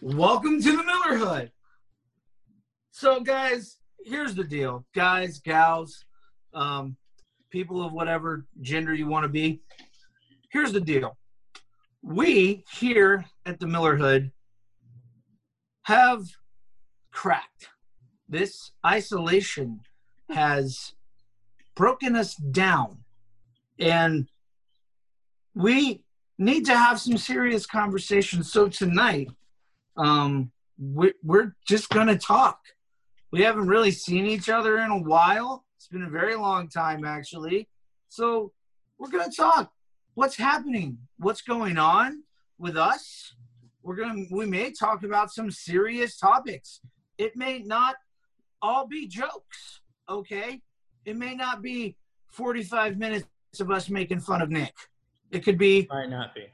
Welcome 0.00 0.62
to 0.62 0.76
the 0.76 0.84
Miller 0.84 1.18
Hood. 1.18 1.50
So, 2.92 3.18
guys, 3.20 3.78
here's 4.04 4.32
the 4.32 4.44
deal, 4.44 4.84
guys, 4.94 5.40
gals, 5.40 6.04
um, 6.54 6.96
people 7.50 7.84
of 7.84 7.92
whatever 7.92 8.46
gender 8.60 8.94
you 8.94 9.08
want 9.08 9.24
to 9.24 9.28
be. 9.28 9.60
Here's 10.52 10.72
the 10.72 10.80
deal. 10.80 11.16
We 12.00 12.64
here 12.70 13.24
at 13.44 13.58
the 13.58 13.66
Miller 13.66 13.96
Hood 13.96 14.30
have 15.82 16.22
cracked. 17.10 17.68
This 18.28 18.70
isolation 18.86 19.80
has 20.30 20.92
broken 21.74 22.14
us 22.14 22.36
down, 22.36 22.98
and 23.80 24.28
we 25.56 26.04
need 26.38 26.66
to 26.66 26.76
have 26.76 27.00
some 27.00 27.18
serious 27.18 27.66
conversations. 27.66 28.52
So 28.52 28.68
tonight, 28.68 29.30
um, 29.98 30.50
we, 30.78 31.12
we're 31.22 31.54
just 31.66 31.90
gonna 31.90 32.16
talk. 32.16 32.60
We 33.30 33.42
haven't 33.42 33.66
really 33.66 33.90
seen 33.90 34.26
each 34.26 34.48
other 34.48 34.78
in 34.78 34.90
a 34.90 34.98
while. 34.98 35.64
It's 35.76 35.88
been 35.88 36.04
a 36.04 36.10
very 36.10 36.36
long 36.36 36.68
time, 36.68 37.04
actually. 37.04 37.68
So 38.08 38.52
we're 38.98 39.10
gonna 39.10 39.30
talk. 39.30 39.70
What's 40.14 40.36
happening? 40.36 40.98
What's 41.18 41.42
going 41.42 41.78
on 41.78 42.22
with 42.58 42.76
us? 42.76 43.34
We're 43.82 43.96
gonna. 43.96 44.24
We 44.30 44.46
may 44.46 44.72
talk 44.72 45.02
about 45.02 45.32
some 45.32 45.50
serious 45.50 46.16
topics. 46.16 46.80
It 47.18 47.36
may 47.36 47.58
not 47.58 47.96
all 48.62 48.86
be 48.86 49.06
jokes. 49.06 49.80
Okay. 50.08 50.62
It 51.04 51.16
may 51.16 51.34
not 51.34 51.62
be 51.62 51.96
45 52.28 52.98
minutes 52.98 53.26
of 53.60 53.70
us 53.70 53.88
making 53.88 54.20
fun 54.20 54.42
of 54.42 54.50
Nick. 54.50 54.74
It 55.30 55.40
could 55.40 55.58
be 55.58 55.86
Might 55.90 56.10
not 56.10 56.34
be. 56.34 56.46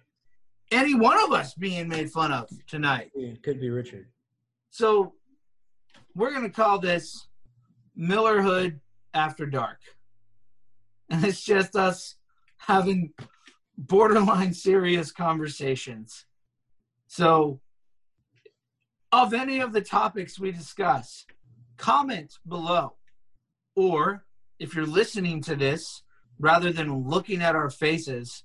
Any 0.71 0.95
one 0.95 1.23
of 1.23 1.33
us 1.33 1.55
being 1.55 1.89
made 1.89 2.11
fun 2.11 2.33
of 2.33 2.49
tonight. 2.67 3.11
It 3.15 3.43
could 3.43 3.61
be 3.61 3.71
Richard. 3.71 4.07
So 4.71 5.15
we're 6.15 6.31
going 6.31 6.45
to 6.45 6.51
call 6.51 6.79
this 6.79 7.27
Millerhood 7.99 8.81
After 9.13 9.47
Dark. 9.47 9.79
And 11.11 11.25
it's 11.25 11.45
just 11.45 11.77
us 11.77 12.17
having 12.57 13.13
borderline 13.77 14.55
serious 14.55 15.13
conversations. 15.13 16.25
So, 17.07 17.61
of 19.13 19.33
any 19.33 19.61
of 19.61 19.73
the 19.73 19.81
topics 19.81 20.41
we 20.41 20.51
discuss, 20.51 21.25
comment 21.77 22.39
below. 22.47 22.95
Or 23.77 24.25
if 24.59 24.75
you're 24.75 24.87
listening 24.87 25.41
to 25.43 25.55
this, 25.55 26.03
rather 26.39 26.73
than 26.73 27.09
looking 27.09 27.43
at 27.43 27.55
our 27.55 27.71
faces, 27.71 28.43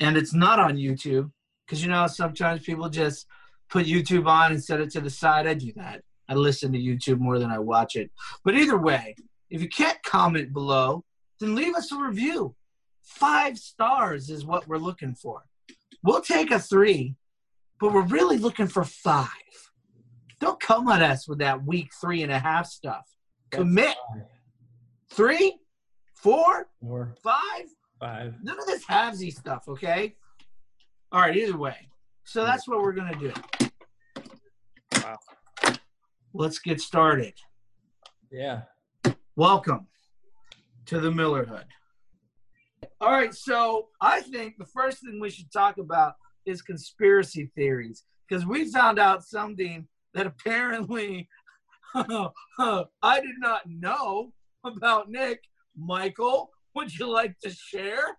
and 0.00 0.16
it's 0.16 0.34
not 0.34 0.58
on 0.58 0.76
YouTube, 0.76 1.30
because 1.66 1.82
you 1.82 1.90
know 1.90 2.06
sometimes 2.06 2.62
people 2.62 2.88
just 2.88 3.26
put 3.68 3.86
YouTube 3.86 4.26
on 4.26 4.52
and 4.52 4.62
set 4.62 4.80
it 4.80 4.90
to 4.90 5.00
the 5.00 5.10
side. 5.10 5.46
I 5.46 5.54
do 5.54 5.72
that. 5.76 6.02
I 6.28 6.34
listen 6.34 6.72
to 6.72 6.78
YouTube 6.78 7.18
more 7.18 7.38
than 7.38 7.50
I 7.50 7.58
watch 7.58 7.96
it. 7.96 8.10
But 8.44 8.54
either 8.54 8.78
way, 8.78 9.14
if 9.50 9.60
you 9.60 9.68
can't 9.68 10.02
comment 10.02 10.52
below, 10.52 11.04
then 11.38 11.54
leave 11.54 11.74
us 11.74 11.92
a 11.92 11.98
review. 11.98 12.54
Five 13.02 13.58
stars 13.58 14.30
is 14.30 14.44
what 14.44 14.68
we're 14.68 14.78
looking 14.78 15.14
for. 15.14 15.42
We'll 16.02 16.20
take 16.20 16.50
a 16.50 16.58
three, 16.58 17.16
but 17.80 17.92
we're 17.92 18.02
really 18.02 18.38
looking 18.38 18.68
for 18.68 18.84
five. 18.84 19.28
Don't 20.40 20.60
come 20.60 20.88
at 20.88 21.02
us 21.02 21.28
with 21.28 21.38
that 21.38 21.64
week 21.64 21.90
three 22.00 22.22
and 22.22 22.32
a 22.32 22.38
half 22.38 22.66
stuff. 22.66 23.06
Commit. 23.50 23.96
Three, 25.12 25.58
four, 26.14 26.68
Four, 26.80 27.14
five, 27.22 27.66
five. 28.00 28.34
none 28.42 28.58
of 28.58 28.66
this 28.66 28.84
halvesy 28.84 29.32
stuff, 29.32 29.64
okay? 29.68 30.16
All 31.12 31.20
right, 31.20 31.36
either 31.36 31.56
way. 31.56 31.76
So 32.24 32.44
that's 32.44 32.66
what 32.66 32.80
we're 32.80 32.92
gonna 32.92 33.18
do. 33.18 33.32
Wow. 34.96 35.18
Let's 36.32 36.58
get 36.58 36.80
started. 36.80 37.34
Yeah. 38.32 38.62
Welcome 39.36 39.86
to 40.86 40.98
the 40.98 41.10
Miller 41.10 41.44
Hood. 41.44 41.66
All 43.00 43.12
right, 43.12 43.34
so 43.34 43.88
I 44.00 44.22
think 44.22 44.56
the 44.56 44.66
first 44.66 45.00
thing 45.00 45.20
we 45.20 45.30
should 45.30 45.52
talk 45.52 45.78
about 45.78 46.14
is 46.46 46.62
conspiracy 46.62 47.50
theories 47.54 48.04
because 48.28 48.46
we 48.46 48.70
found 48.70 48.98
out 48.98 49.24
something 49.24 49.86
that 50.14 50.26
apparently 50.26 51.28
I 51.94 53.20
did 53.20 53.38
not 53.38 53.62
know 53.68 54.32
about 54.64 55.10
Nick. 55.10 55.42
Michael, 55.76 56.50
would 56.74 56.96
you 56.96 57.10
like 57.10 57.38
to 57.40 57.50
share? 57.50 58.18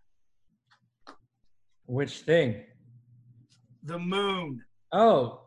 Which 1.86 2.20
thing? 2.20 2.64
The 3.84 4.00
moon. 4.00 4.62
Oh, 4.92 5.42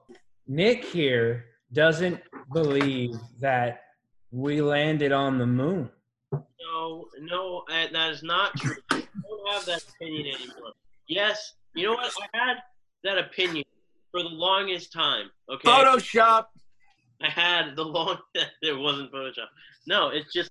Nick 0.46 0.84
here 0.84 1.44
doesn't 1.72 2.20
believe 2.52 3.14
that 3.40 3.80
we 4.30 4.60
landed 4.60 5.12
on 5.12 5.38
the 5.38 5.46
moon. 5.46 5.90
No, 6.32 7.06
no, 7.20 7.62
uh, 7.70 7.86
that 7.92 8.10
is 8.10 8.22
not 8.22 8.56
true. 8.56 8.76
I 8.90 9.02
don't 9.28 9.52
have 9.52 9.64
that 9.66 9.84
opinion 9.88 10.34
anymore. 10.34 10.72
Yes, 11.08 11.54
you 11.74 11.86
know 11.86 11.92
what? 11.92 12.12
I 12.34 12.38
had 12.38 12.56
that 13.04 13.18
opinion 13.18 13.64
for 14.10 14.22
the 14.22 14.28
longest 14.28 14.92
time. 14.92 15.30
Okay, 15.52 15.68
Photoshop. 15.68 16.46
I 17.22 17.28
had 17.28 17.76
the 17.76 17.84
long. 17.84 18.18
it 18.62 18.78
wasn't 18.78 19.12
Photoshop. 19.12 19.48
No, 19.86 20.08
it's 20.08 20.32
just 20.32 20.50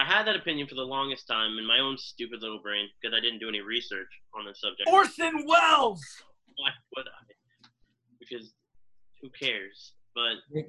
I 0.00 0.04
had 0.04 0.26
that 0.26 0.36
opinion 0.36 0.66
for 0.66 0.76
the 0.76 0.82
longest 0.82 1.26
time 1.26 1.58
in 1.58 1.66
my 1.66 1.78
own 1.78 1.98
stupid 1.98 2.40
little 2.40 2.60
brain 2.62 2.88
because 3.00 3.14
I 3.14 3.20
didn't 3.20 3.38
do 3.38 3.48
any 3.48 3.60
research 3.60 4.08
on 4.34 4.46
the 4.46 4.54
subject. 4.54 4.88
Orson 4.88 5.44
Welles. 5.46 6.02
Why 6.56 6.70
would 6.96 7.06
I? 7.06 7.32
Because 8.18 8.54
who 9.20 9.28
cares? 9.30 9.92
But 10.14 10.64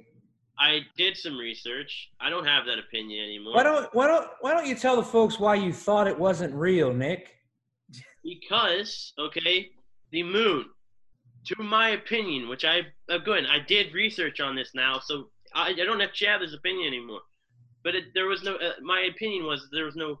I 0.58 0.80
did 0.98 1.16
some 1.16 1.38
research. 1.38 2.10
I 2.20 2.28
don't 2.28 2.44
have 2.44 2.66
that 2.66 2.78
opinion 2.78 3.24
anymore. 3.24 3.54
Why 3.54 3.62
don't 3.62 3.94
why 3.94 4.06
don't 4.06 4.26
why 4.42 4.52
don't 4.52 4.66
you 4.66 4.74
tell 4.74 4.96
the 4.96 5.02
folks 5.02 5.40
why 5.40 5.54
you 5.54 5.72
thought 5.72 6.06
it 6.06 6.18
wasn't 6.18 6.54
real, 6.54 6.92
Nick? 6.92 7.34
Because, 8.22 9.14
okay, 9.18 9.70
the 10.10 10.22
moon, 10.22 10.66
to 11.46 11.62
my 11.62 11.90
opinion, 11.90 12.48
which 12.48 12.64
I, 12.64 12.82
uh, 13.10 13.18
good, 13.18 13.46
I 13.46 13.58
did 13.58 13.92
research 13.94 14.40
on 14.40 14.54
this 14.54 14.70
now, 14.74 15.00
so 15.02 15.30
I, 15.54 15.70
I 15.70 15.74
don't 15.74 16.00
actually 16.00 16.28
have 16.28 16.40
this 16.40 16.54
opinion 16.54 16.86
anymore. 16.86 17.22
But 17.84 17.94
it, 17.94 18.04
there 18.14 18.26
was 18.26 18.42
no, 18.42 18.54
uh, 18.56 18.72
my 18.82 19.08
opinion 19.12 19.44
was 19.44 19.68
there 19.72 19.84
was 19.84 19.96
no 19.96 20.20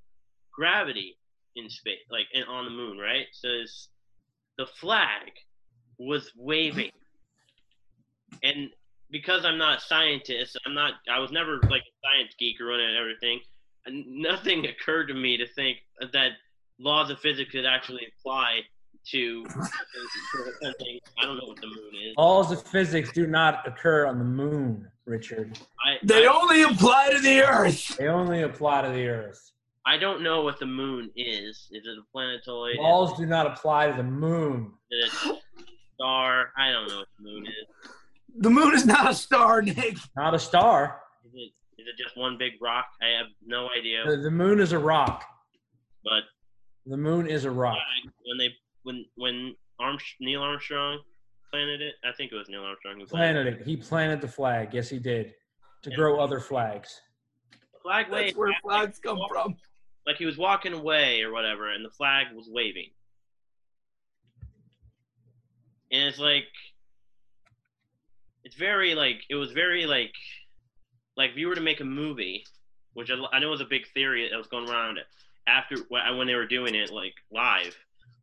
gravity 0.52 1.16
in 1.56 1.68
space, 1.68 1.98
like 2.10 2.26
in, 2.32 2.42
on 2.44 2.64
the 2.64 2.70
moon, 2.70 2.98
right? 2.98 3.26
So 3.32 3.48
it's, 3.48 3.88
the 4.58 4.66
flag 4.66 5.30
was 5.98 6.30
waving. 6.36 6.90
And 8.42 8.70
because 9.10 9.44
I'm 9.44 9.58
not 9.58 9.76
a 9.76 9.80
scientist, 9.82 10.58
I'm 10.64 10.72
not, 10.72 10.94
I 11.08 11.18
was 11.18 11.30
never 11.30 11.60
like 11.68 11.82
a 11.82 11.94
science 12.02 12.34
geek 12.38 12.58
or 12.62 12.72
and 12.72 12.96
everything, 12.96 13.40
nothing 13.86 14.66
occurred 14.72 15.08
to 15.08 15.14
me 15.14 15.36
to 15.36 15.46
think 15.46 15.78
that 16.12 16.30
laws 16.78 17.10
of 17.10 17.20
physics 17.20 17.50
could 17.52 17.66
actually 17.66 18.06
apply 18.18 18.60
to 19.10 19.44
something. 20.62 20.98
I 21.18 21.26
don't 21.26 21.36
know 21.36 21.46
what 21.46 21.60
the 21.60 21.66
moon 21.66 21.94
is. 22.06 22.14
Laws 22.16 22.52
of 22.52 22.62
physics 22.62 23.12
do 23.12 23.26
not 23.26 23.66
occur 23.66 24.06
on 24.06 24.18
the 24.18 24.24
moon, 24.24 24.88
Richard. 25.06 25.58
I, 25.84 25.96
They 26.04 26.26
I, 26.26 26.32
only 26.32 26.62
apply 26.62 27.10
to 27.12 27.20
the 27.20 27.40
Earth. 27.42 27.96
They 27.96 28.08
only 28.08 28.42
apply 28.42 28.82
to 28.82 28.88
the 28.90 29.06
Earth. 29.08 29.40
I 29.84 29.96
don't 29.96 30.22
know 30.22 30.42
what 30.42 30.60
the 30.60 30.66
moon 30.66 31.10
is. 31.16 31.68
Is 31.72 31.84
it 31.86 31.98
a 31.98 32.02
planetoid? 32.12 32.76
Balls 32.76 33.18
do 33.18 33.26
not 33.26 33.46
apply 33.46 33.88
to 33.90 33.96
the 33.96 34.02
moon. 34.04 34.72
Is 34.92 35.12
it 35.12 35.30
a 35.30 35.64
star? 35.94 36.52
I 36.56 36.70
don't 36.70 36.88
know 36.88 36.98
what 36.98 37.08
the 37.18 37.24
moon 37.24 37.46
is. 37.46 37.90
The 38.38 38.50
moon 38.50 38.74
is 38.74 38.86
not 38.86 39.10
a 39.10 39.14
star, 39.14 39.60
Nick. 39.60 39.96
Not 40.16 40.34
a 40.34 40.38
star. 40.38 41.00
Is 41.26 41.32
it, 41.34 41.52
is 41.82 41.86
it 41.88 42.00
just 42.02 42.16
one 42.16 42.38
big 42.38 42.52
rock? 42.62 42.86
I 43.02 43.08
have 43.18 43.26
no 43.44 43.68
idea. 43.76 44.04
The, 44.08 44.18
the 44.18 44.30
moon 44.30 44.60
is 44.60 44.70
a 44.72 44.78
rock. 44.78 45.24
But 46.04 46.22
The 46.86 46.96
moon 46.96 47.26
is 47.26 47.44
a 47.44 47.50
rock. 47.50 47.78
when 48.24 48.38
they 48.38 48.54
when 48.84 49.04
when 49.16 49.54
Arm, 49.80 49.98
Neil 50.20 50.42
Armstrong 50.42 51.00
planted 51.52 51.82
it, 51.82 51.94
I 52.04 52.12
think 52.12 52.32
it 52.32 52.36
was 52.36 52.48
Neil 52.48 52.64
Armstrong 52.64 52.98
who 52.98 53.06
Planted 53.06 53.46
it. 53.46 53.62
He 53.66 53.76
planted 53.76 54.20
the 54.20 54.28
flag. 54.28 54.72
Yes, 54.72 54.88
he 54.88 54.98
did. 54.98 55.34
To 55.82 55.90
grow 55.90 56.18
other 56.18 56.40
flags. 56.40 57.00
The 57.72 57.78
flag 57.82 58.06
That's 58.10 58.22
waved. 58.22 58.36
where 58.36 58.52
flags 58.62 58.98
come 58.98 59.18
from. 59.28 59.56
Like 60.06 60.16
he 60.16 60.24
was 60.24 60.38
walking 60.38 60.72
away 60.72 61.22
or 61.22 61.32
whatever, 61.32 61.70
and 61.70 61.84
the 61.84 61.90
flag 61.90 62.28
was 62.34 62.48
waving. 62.50 62.90
And 65.90 66.08
it's 66.08 66.18
like, 66.18 66.44
it's 68.44 68.56
very 68.56 68.94
like 68.94 69.22
it 69.28 69.34
was 69.34 69.52
very 69.52 69.86
like, 69.86 70.14
like 71.16 71.32
if 71.32 71.36
you 71.36 71.48
were 71.48 71.54
to 71.54 71.60
make 71.60 71.80
a 71.80 71.84
movie, 71.84 72.44
which 72.94 73.10
I, 73.10 73.36
I 73.36 73.38
know 73.38 73.50
was 73.50 73.60
a 73.60 73.66
big 73.66 73.86
theory 73.92 74.28
that 74.28 74.36
was 74.36 74.46
going 74.46 74.68
around 74.68 74.98
after 75.46 75.76
when 75.88 76.26
they 76.26 76.34
were 76.34 76.46
doing 76.46 76.74
it 76.74 76.90
like 76.90 77.14
live, 77.30 77.76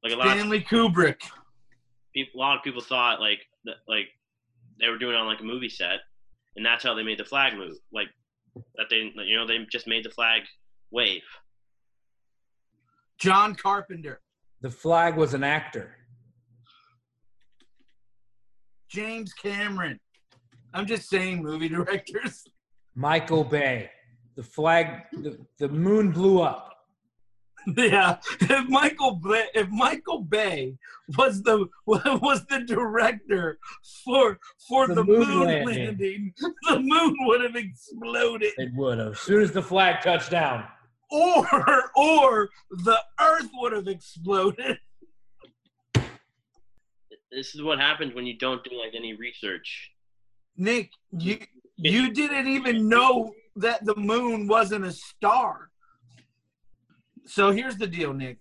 like 0.03 0.13
a 0.13 0.15
lot 0.15 0.27
of 0.27 0.33
Stanley 0.33 0.61
Kubrick. 0.61 1.21
People, 2.13 2.39
a 2.39 2.41
lot 2.41 2.57
of 2.57 2.63
people 2.63 2.81
thought 2.81 3.19
like 3.19 3.39
that, 3.65 3.75
like 3.87 4.07
they 4.79 4.89
were 4.89 4.97
doing 4.97 5.15
it 5.15 5.17
on 5.17 5.27
like 5.27 5.41
a 5.41 5.43
movie 5.43 5.69
set, 5.69 5.99
and 6.55 6.65
that's 6.65 6.83
how 6.83 6.93
they 6.93 7.03
made 7.03 7.19
the 7.19 7.25
flag 7.25 7.55
move. 7.55 7.77
Like 7.91 8.07
that 8.75 8.87
they, 8.89 9.11
you 9.25 9.35
know, 9.35 9.47
they 9.47 9.65
just 9.71 9.87
made 9.87 10.03
the 10.03 10.09
flag 10.09 10.41
wave. 10.91 11.23
John 13.19 13.55
Carpenter. 13.55 14.21
The 14.61 14.69
flag 14.69 15.15
was 15.15 15.33
an 15.33 15.43
actor. 15.43 15.95
James 18.89 19.33
Cameron. 19.33 19.99
I'm 20.73 20.85
just 20.85 21.09
saying, 21.09 21.43
movie 21.43 21.69
directors. 21.69 22.43
Michael 22.95 23.43
Bay. 23.43 23.91
The 24.35 24.43
flag, 24.43 25.03
the, 25.13 25.37
the 25.57 25.69
moon 25.69 26.11
blew 26.11 26.41
up. 26.41 26.73
Yeah, 27.77 28.17
if 28.41 28.69
Michael 28.69 29.15
Bay, 29.15 29.45
if 29.53 29.69
Michael 29.69 30.21
Bay 30.21 30.75
was 31.17 31.41
the 31.43 31.67
was 31.85 32.45
the 32.47 32.59
director 32.61 33.59
for 34.05 34.39
for 34.67 34.87
the, 34.87 34.95
The 34.95 35.03
moon, 35.03 35.19
moon 35.27 35.45
landing. 35.45 35.85
landing. 35.85 36.33
the 36.69 36.79
moon 36.79 37.15
would 37.21 37.41
have 37.41 37.55
exploded, 37.55 38.51
It 38.57 38.73
would 38.75 38.97
have. 38.99 39.13
As 39.13 39.19
soon 39.19 39.41
as 39.41 39.51
the 39.51 39.61
flag 39.61 40.01
touched 40.01 40.31
down. 40.31 40.65
or 41.11 41.91
or 41.95 42.49
the 42.69 42.97
Earth 43.19 43.49
would 43.55 43.73
have 43.73 43.87
exploded. 43.87 44.77
This 47.31 47.53
is 47.53 47.61
what 47.61 47.79
happens 47.79 48.13
when 48.15 48.25
you 48.25 48.37
don't 48.37 48.63
do 48.63 48.71
like 48.77 48.93
any 48.95 49.13
research. 49.15 49.91
Nick, 50.57 50.89
you 51.11 51.37
you 51.77 52.11
didn't 52.11 52.47
even 52.47 52.87
know 52.89 53.33
that 53.55 53.85
the 53.85 53.95
moon 53.95 54.47
wasn't 54.47 54.85
a 54.85 54.91
star. 54.91 55.69
So 57.29 57.51
here's 57.51 57.77
the 57.77 57.85
deal, 57.85 58.11
Nick. 58.11 58.39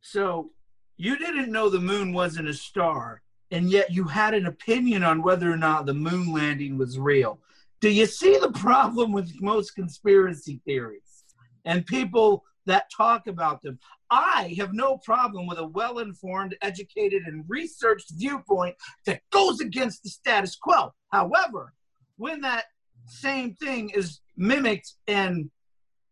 So 0.00 0.52
you 0.96 1.18
didn't 1.18 1.52
know 1.52 1.68
the 1.68 1.80
moon 1.80 2.14
wasn't 2.14 2.48
a 2.48 2.54
star, 2.54 3.20
and 3.50 3.70
yet 3.70 3.92
you 3.92 4.04
had 4.04 4.32
an 4.32 4.46
opinion 4.46 5.04
on 5.04 5.22
whether 5.22 5.52
or 5.52 5.58
not 5.58 5.84
the 5.84 5.92
moon 5.92 6.32
landing 6.32 6.78
was 6.78 6.98
real. 6.98 7.40
Do 7.82 7.90
you 7.90 8.06
see 8.06 8.38
the 8.38 8.52
problem 8.52 9.12
with 9.12 9.42
most 9.42 9.74
conspiracy 9.74 10.62
theories 10.64 11.24
and 11.66 11.84
people 11.84 12.42
that 12.64 12.90
talk 12.90 13.26
about 13.26 13.60
them? 13.60 13.78
I 14.10 14.54
have 14.56 14.72
no 14.72 14.96
problem 14.96 15.46
with 15.46 15.58
a 15.58 15.66
well 15.66 15.98
informed, 15.98 16.56
educated, 16.62 17.24
and 17.26 17.44
researched 17.48 18.12
viewpoint 18.16 18.76
that 19.04 19.20
goes 19.30 19.60
against 19.60 20.02
the 20.02 20.08
status 20.08 20.56
quo. 20.56 20.94
However, 21.12 21.74
when 22.16 22.40
that 22.40 22.64
same 23.04 23.56
thing 23.56 23.90
is 23.90 24.20
mimicked 24.38 24.94
and 25.06 25.50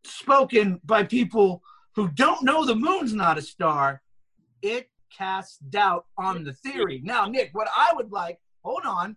spoken 0.05 0.81
by 0.85 1.05
people 1.05 1.63
who 1.99 2.09
don't 2.09 2.45
know 2.45 2.65
the 2.65 2.75
moon's 2.75 3.13
not 3.13 3.39
a 3.39 3.43
star, 3.43 4.03
it 4.63 4.89
casts 5.17 5.59
doubt 5.59 6.07
on 6.17 6.45
the 6.45 6.53
theory. 6.53 7.01
Now, 7.03 7.27
Nick, 7.27 7.51
what 7.53 7.69
I 7.77 7.93
would 7.95 8.13
like, 8.13 8.39
hold 8.63 8.85
on, 8.85 9.17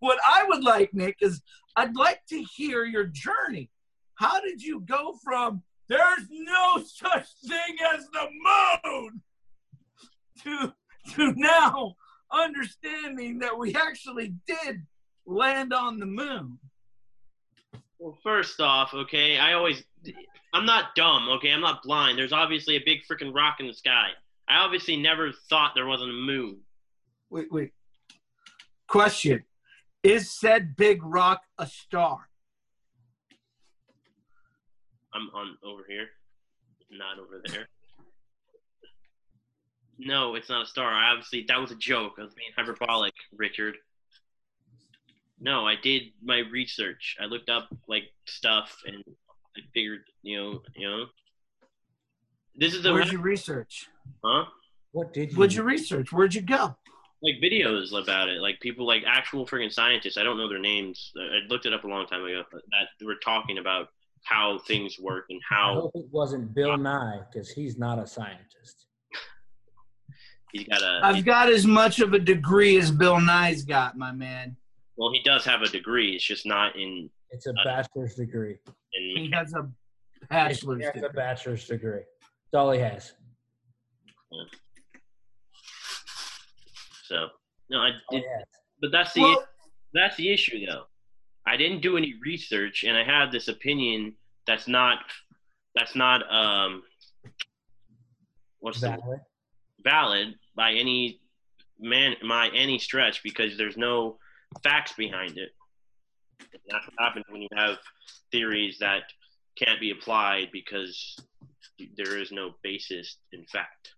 what 0.00 0.18
I 0.26 0.44
would 0.44 0.62
like, 0.62 0.92
Nick, 0.92 1.16
is 1.20 1.40
I'd 1.76 1.96
like 1.96 2.20
to 2.28 2.42
hear 2.54 2.84
your 2.84 3.04
journey. 3.04 3.70
How 4.16 4.40
did 4.40 4.62
you 4.62 4.80
go 4.80 5.16
from 5.24 5.62
there's 5.88 6.26
no 6.30 6.82
such 6.84 7.26
thing 7.46 7.76
as 7.94 8.06
the 8.12 8.28
moon 8.84 9.22
to 10.42 10.74
to 11.14 11.32
now 11.34 11.94
understanding 12.30 13.38
that 13.38 13.56
we 13.56 13.74
actually 13.74 14.34
did 14.46 14.86
land 15.24 15.72
on 15.72 15.98
the 15.98 16.06
moon? 16.06 16.58
Well, 17.98 18.18
first 18.22 18.60
off, 18.60 18.94
okay, 18.94 19.38
I 19.38 19.54
always, 19.54 19.82
I'm 20.54 20.64
not 20.64 20.94
dumb, 20.94 21.28
okay, 21.30 21.50
I'm 21.50 21.60
not 21.60 21.82
blind. 21.82 22.16
There's 22.16 22.32
obviously 22.32 22.76
a 22.76 22.82
big 22.84 23.00
freaking 23.10 23.34
rock 23.34 23.56
in 23.58 23.66
the 23.66 23.74
sky. 23.74 24.10
I 24.48 24.58
obviously 24.58 24.96
never 24.96 25.32
thought 25.50 25.72
there 25.74 25.86
wasn't 25.86 26.10
a 26.10 26.14
moon. 26.14 26.60
Wait, 27.30 27.50
wait. 27.50 27.72
Question: 28.86 29.44
Is 30.02 30.30
said 30.30 30.76
big 30.76 31.02
rock 31.02 31.42
a 31.58 31.66
star? 31.66 32.28
I'm 35.12 35.28
on 35.34 35.58
over 35.62 35.82
here, 35.86 36.08
not 36.90 37.18
over 37.18 37.42
there. 37.46 37.68
No, 39.98 40.36
it's 40.36 40.48
not 40.48 40.62
a 40.62 40.66
star. 40.66 40.90
I 40.90 41.10
obviously, 41.10 41.44
that 41.48 41.60
was 41.60 41.72
a 41.72 41.76
joke. 41.76 42.14
I 42.18 42.22
was 42.22 42.32
being 42.32 42.50
hyperbolic, 42.56 43.14
Richard. 43.36 43.76
No, 45.40 45.66
I 45.66 45.76
did 45.76 46.02
my 46.22 46.38
research. 46.38 47.16
I 47.20 47.26
looked 47.26 47.48
up 47.48 47.68
like 47.86 48.04
stuff, 48.26 48.76
and 48.86 49.04
I 49.56 49.60
figured, 49.72 50.00
you 50.22 50.36
know, 50.36 50.62
you 50.74 50.88
know. 50.88 51.06
This 52.56 52.74
is 52.74 52.82
the 52.82 52.92
Where'd 52.92 53.12
you 53.12 53.20
research? 53.20 53.86
huh? 54.24 54.44
What 54.92 55.12
did 55.12 55.32
you? 55.32 55.38
What'd 55.38 55.54
you 55.54 55.62
research? 55.62 56.12
Where'd 56.12 56.34
you 56.34 56.42
go? 56.42 56.76
like 57.22 57.34
videos 57.42 57.92
about 58.00 58.28
it, 58.28 58.40
like 58.40 58.60
people 58.60 58.86
like 58.86 59.02
actual 59.06 59.46
freaking 59.46 59.72
scientists. 59.72 60.16
I 60.16 60.22
don't 60.22 60.38
know 60.38 60.48
their 60.48 60.58
names. 60.58 61.12
I 61.16 61.46
looked 61.48 61.66
it 61.66 61.72
up 61.72 61.84
a 61.84 61.88
long 61.88 62.06
time 62.06 62.24
ago. 62.24 62.42
But 62.50 62.62
that 62.70 63.04
were 63.04 63.16
talking 63.16 63.58
about 63.58 63.88
how 64.24 64.58
things 64.66 64.98
work 64.98 65.26
and 65.30 65.40
I 65.50 65.54
how 65.54 65.74
hope 65.80 65.92
it 65.94 66.06
wasn't 66.10 66.54
Bill 66.54 66.72
uh, 66.72 66.76
Nye 66.76 67.20
because 67.30 67.50
he's 67.50 67.78
not 67.78 67.98
a 67.98 68.06
scientist. 68.06 68.86
he's 70.52 70.64
got 70.64 70.82
a. 70.82 71.00
I've 71.02 71.24
got 71.24 71.48
as 71.48 71.66
much 71.66 72.00
of 72.00 72.12
a 72.12 72.18
degree 72.18 72.78
as 72.78 72.90
Bill 72.90 73.20
Nye's 73.20 73.64
got, 73.64 73.96
my 73.96 74.12
man. 74.12 74.56
Well, 74.98 75.12
he 75.12 75.20
does 75.22 75.44
have 75.44 75.62
a 75.62 75.68
degree. 75.68 76.14
It's 76.14 76.24
just 76.24 76.44
not 76.44 76.76
in 76.76 77.08
It's 77.30 77.46
a 77.46 77.52
bachelor's 77.64 78.16
degree. 78.16 78.56
in. 78.92 79.16
He 79.24 79.30
has 79.32 79.54
a 79.54 79.62
He 80.20 80.26
bachelor's 80.28 80.82
has 80.84 80.90
a 80.90 81.00
degree. 81.00 81.10
bachelor's 81.14 81.66
degree. 81.68 82.00
That's 82.52 82.60
all 82.60 82.72
he 82.72 82.80
has. 82.80 83.12
So 87.04 87.28
no, 87.70 87.78
I 87.78 87.86
All 87.90 87.92
he 88.10 88.16
did, 88.20 88.26
has. 88.36 88.44
but 88.80 88.92
that's 88.92 89.12
the 89.14 89.22
Well, 89.22 89.44
that's 89.94 90.16
the 90.16 90.30
issue 90.30 90.66
though. 90.66 90.84
I 91.46 91.56
didn't 91.56 91.80
do 91.80 91.96
any 91.96 92.14
research, 92.22 92.84
and 92.84 92.96
I 92.96 93.04
have 93.04 93.32
this 93.32 93.48
opinion 93.48 94.14
that's 94.46 94.68
not 94.68 94.98
that's 95.74 95.94
not 95.94 96.30
um 96.32 96.82
what's 98.58 98.80
the 98.80 98.88
Valid. 98.88 99.20
valid 99.84 100.34
by 100.56 100.72
any 100.72 101.20
man 101.78 102.16
by 102.28 102.48
any 102.48 102.78
stretch 102.78 103.22
because 103.22 103.56
there's 103.56 103.76
no 103.76 104.18
facts 104.62 104.92
behind 104.96 105.38
it. 105.38 105.50
And 106.40 106.62
that's 106.68 106.86
what 106.86 106.94
happens 106.98 107.24
when 107.28 107.42
you 107.42 107.48
have 107.56 107.76
theories 108.32 108.78
that 108.80 109.02
can't 109.56 109.80
be 109.80 109.90
applied 109.90 110.48
because 110.52 111.16
there 111.96 112.18
is 112.18 112.32
no 112.32 112.52
basis 112.62 113.18
in 113.32 113.44
fact. 113.46 113.94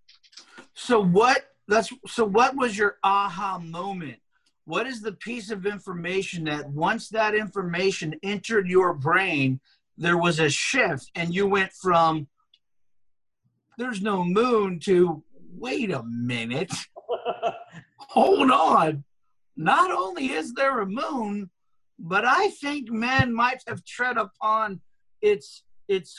so 0.74 1.00
what? 1.02 1.46
That's 1.68 1.92
so. 2.08 2.24
What 2.24 2.56
was 2.56 2.76
your 2.76 2.96
aha 3.04 3.58
moment? 3.58 4.18
What 4.64 4.86
is 4.86 5.02
the 5.02 5.12
piece 5.12 5.50
of 5.50 5.66
information 5.66 6.44
that 6.44 6.68
once 6.68 7.08
that 7.10 7.34
information 7.34 8.14
entered 8.22 8.68
your 8.68 8.92
brain, 8.92 9.60
there 9.96 10.18
was 10.18 10.40
a 10.40 10.50
shift, 10.50 11.10
and 11.14 11.32
you 11.34 11.46
went 11.46 11.72
from 11.72 12.26
"there's 13.78 14.02
no 14.02 14.24
moon" 14.24 14.80
to 14.80 15.22
"wait 15.52 15.92
a 15.92 16.02
minute." 16.02 16.72
hold 17.98 18.50
on. 18.50 19.04
Not 19.60 19.90
only 19.90 20.30
is 20.30 20.54
there 20.54 20.80
a 20.80 20.86
moon, 20.86 21.50
but 21.98 22.24
I 22.24 22.48
think 22.48 22.90
man 22.90 23.30
might 23.30 23.62
have 23.66 23.84
tread 23.84 24.16
upon 24.16 24.80
its 25.20 25.64
its 25.86 26.18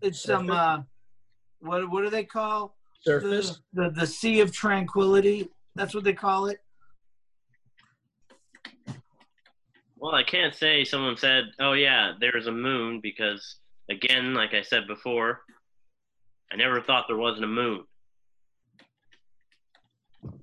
its 0.00 0.28
um 0.28 0.50
uh, 0.50 0.80
what 1.60 1.88
what 1.92 2.02
do 2.02 2.10
they 2.10 2.24
call 2.24 2.74
Surface. 3.04 3.60
the, 3.72 3.84
the 3.84 3.90
the 4.00 4.06
sea 4.06 4.40
of 4.40 4.50
tranquility? 4.50 5.48
That's 5.76 5.94
what 5.94 6.02
they 6.02 6.12
call 6.12 6.46
it. 6.46 6.58
Well, 9.96 10.16
I 10.16 10.24
can't 10.24 10.52
say 10.52 10.82
someone 10.82 11.16
said, 11.16 11.44
"Oh 11.60 11.74
yeah, 11.74 12.14
there's 12.18 12.48
a 12.48 12.52
moon," 12.52 12.98
because 13.00 13.58
again, 13.92 14.34
like 14.34 14.54
I 14.54 14.62
said 14.62 14.88
before, 14.88 15.42
I 16.52 16.56
never 16.56 16.80
thought 16.80 17.04
there 17.06 17.16
wasn't 17.16 17.44
a 17.44 17.46
moon. 17.46 17.84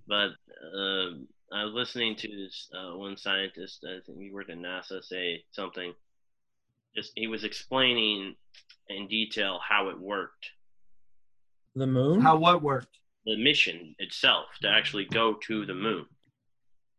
But 0.07 0.29
uh, 0.73 1.19
I 1.51 1.63
was 1.65 1.73
listening 1.73 2.15
to 2.17 2.27
this 2.27 2.69
uh, 2.73 2.95
one 2.95 3.17
scientist, 3.17 3.83
I 3.87 3.99
think 4.05 4.19
he 4.21 4.31
worked 4.31 4.49
at 4.51 4.57
NASA, 4.57 5.03
say 5.03 5.43
something. 5.51 5.93
Just 6.95 7.11
he 7.15 7.27
was 7.27 7.43
explaining 7.43 8.35
in 8.89 9.07
detail 9.07 9.59
how 9.67 9.89
it 9.89 9.99
worked, 9.99 10.49
The 11.75 11.87
moon. 11.87 12.21
How 12.21 12.35
what 12.37 12.61
worked? 12.61 12.97
the 13.25 13.35
mission 13.37 13.93
itself 13.99 14.45
to 14.61 14.67
actually 14.69 15.05
go 15.05 15.35
to 15.45 15.65
the 15.65 15.73
moon, 15.73 16.05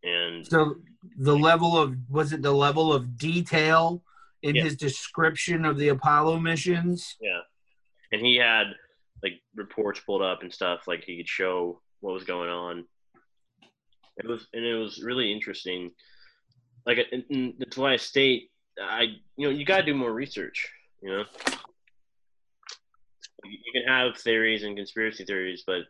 and 0.04 0.47
So 0.47 0.76
the 1.19 1.35
level 1.37 1.76
of 1.78 1.97
was 2.09 2.33
it 2.33 2.42
the 2.42 2.52
level 2.52 2.92
of 2.92 3.16
detail 3.19 4.04
in 4.42 4.54
Yeah. 4.54 4.64
his 4.64 4.76
description 4.76 5.64
of 5.64 5.76
the 5.78 5.88
Apollo 5.88 6.38
missions? 6.40 7.16
Yeah, 7.21 7.40
and 8.12 8.21
he 8.25 8.37
had 8.37 8.64
like 9.23 9.40
reports 9.54 10.00
pulled 10.00 10.23
up 10.23 10.42
and 10.42 10.52
stuff. 10.52 10.87
Like 10.87 11.02
he 11.04 11.16
could 11.16 11.28
show 11.28 11.80
what 12.00 12.12
was 12.14 12.25
going 12.25 12.50
on. 12.50 12.85
It 14.22 14.28
was 14.28 14.46
and 14.52 14.64
it 14.64 14.74
was 14.74 15.02
really 15.02 15.32
interesting. 15.32 15.90
Like 16.86 16.98
and, 17.12 17.24
and 17.30 17.54
that's 17.58 17.76
why 17.76 17.92
I 17.92 17.96
state 17.96 18.50
I 18.80 19.02
you 19.36 19.46
know 19.46 19.50
you 19.50 19.64
gotta 19.64 19.84
do 19.84 19.94
more 19.94 20.12
research. 20.12 20.68
You 21.02 21.10
know, 21.10 21.24
you 23.44 23.72
can 23.72 23.84
have 23.86 24.16
theories 24.18 24.64
and 24.64 24.76
conspiracy 24.76 25.24
theories, 25.24 25.64
but 25.66 25.82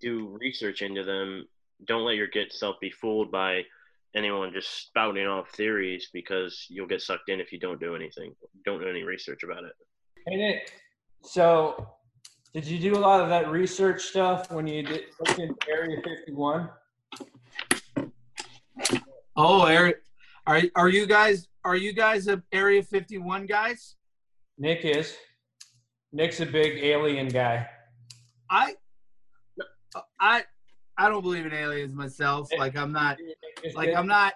do 0.00 0.36
research 0.40 0.82
into 0.82 1.02
them. 1.02 1.46
Don't 1.86 2.04
let 2.04 2.16
your 2.16 2.28
get 2.28 2.52
self 2.52 2.76
be 2.80 2.90
fooled 2.90 3.30
by 3.30 3.62
anyone 4.14 4.52
just 4.52 4.86
spouting 4.86 5.26
off 5.26 5.50
theories 5.50 6.10
because 6.12 6.66
you'll 6.68 6.86
get 6.86 7.02
sucked 7.02 7.28
in 7.28 7.40
if 7.40 7.52
you 7.52 7.58
don't 7.58 7.80
do 7.80 7.94
anything. 7.94 8.34
Don't 8.64 8.80
do 8.80 8.88
any 8.88 9.02
research 9.02 9.42
about 9.42 9.64
it. 9.64 9.72
Nick. 10.28 10.72
So, 11.22 11.88
did 12.54 12.66
you 12.66 12.78
do 12.78 12.96
a 12.96 13.00
lot 13.00 13.20
of 13.20 13.28
that 13.28 13.50
research 13.50 14.00
stuff 14.00 14.50
when 14.52 14.64
you 14.68 14.84
did 14.84 15.02
looked 15.18 15.40
into 15.40 15.56
Area 15.68 16.00
51? 16.04 16.70
Oh, 19.36 19.64
area, 19.64 19.94
are 20.46 20.62
are 20.76 20.88
you 20.88 21.04
guys 21.04 21.48
are 21.64 21.74
you 21.74 21.92
guys 21.92 22.28
a 22.28 22.40
Area 22.52 22.80
51 22.80 23.46
guys? 23.46 23.96
Nick 24.56 24.84
is. 24.84 25.16
Nick's 26.12 26.38
a 26.38 26.46
big 26.46 26.78
alien 26.84 27.26
guy. 27.26 27.66
I 28.48 28.76
I 30.20 30.44
I 30.96 31.08
don't 31.08 31.22
believe 31.22 31.46
in 31.46 31.52
aliens 31.52 31.92
myself. 31.92 32.48
Like 32.56 32.76
I'm 32.76 32.92
not 32.92 33.18
like 33.74 33.92
I'm 33.96 34.06
not 34.06 34.34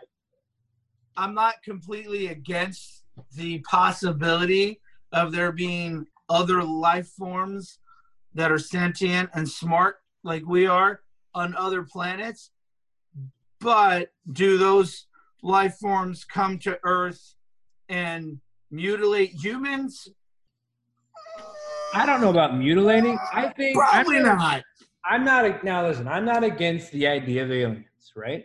I'm 1.17 1.35
not 1.35 1.63
completely 1.63 2.29
against 2.29 3.05
the 3.37 3.61
possibility 3.61 4.81
of 5.13 5.31
there 5.31 5.53
being 5.53 6.09
other 6.29 6.65
life 6.65 7.07
forms 7.11 7.79
that 8.35 8.53
are 8.53 8.59
sentient 8.59 9.31
and 9.35 9.49
smart 9.49 9.97
like 10.23 10.47
we 10.47 10.67
are 10.67 11.01
on 11.35 11.55
other 11.55 11.83
planets. 11.83 12.51
But 13.61 14.13
do 14.31 14.59
those 14.59 15.07
life 15.43 15.77
forms 15.77 16.25
come 16.25 16.59
to 16.61 16.79
Earth 16.85 17.35
and 17.89 18.41
mutilate 18.71 19.31
humans? 19.31 20.09
I 21.95 22.07
don't 22.07 22.21
know 22.21 22.31
about 22.31 22.57
mutilating. 22.57 23.19
I 23.33 23.49
think 23.49 23.77
Probably 23.77 24.19
I'm 24.19 24.25
not. 24.25 24.63
I'm 25.05 25.25
not 25.25 25.65
now. 25.65 25.87
Listen, 25.87 26.07
I'm 26.07 26.25
not 26.25 26.45
against 26.45 26.93
the 26.93 27.07
idea 27.07 27.45
of 27.45 27.51
aliens, 27.51 28.13
right? 28.15 28.45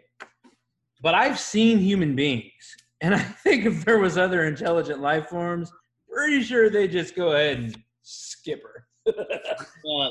But 1.02 1.14
I've 1.14 1.38
seen 1.38 1.80
human 1.80 2.16
beings, 2.16 2.76
and 3.02 3.14
I 3.14 3.20
think 3.44 3.66
if 3.66 3.84
there 3.84 4.00
was 4.00 4.18
other 4.18 4.46
intelligent 4.46 5.02
life 5.02 5.28
forms, 5.28 5.72
pretty 6.10 6.42
sure 6.42 6.70
they 6.70 6.88
just 6.88 7.16
go 7.16 7.34
ahead 7.34 7.58
and 7.58 7.84
skip 8.02 8.64
her. 8.64 8.88
Uh, 9.08 10.10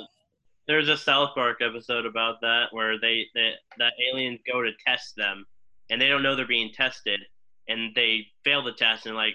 there's 0.68 0.88
a 0.88 0.96
South 0.96 1.30
Park 1.34 1.60
episode 1.60 2.06
about 2.06 2.40
that 2.42 2.66
where 2.70 2.98
they 3.00 3.26
that 3.34 3.52
that 3.78 3.92
aliens 4.10 4.40
go 4.50 4.62
to 4.62 4.70
test 4.86 5.14
them, 5.16 5.44
and 5.90 6.00
they 6.00 6.08
don't 6.08 6.22
know 6.22 6.36
they're 6.36 6.46
being 6.46 6.72
tested, 6.72 7.20
and 7.68 7.94
they 7.94 8.26
fail 8.44 8.62
the 8.62 8.72
test, 8.72 9.06
and 9.06 9.16
like, 9.16 9.34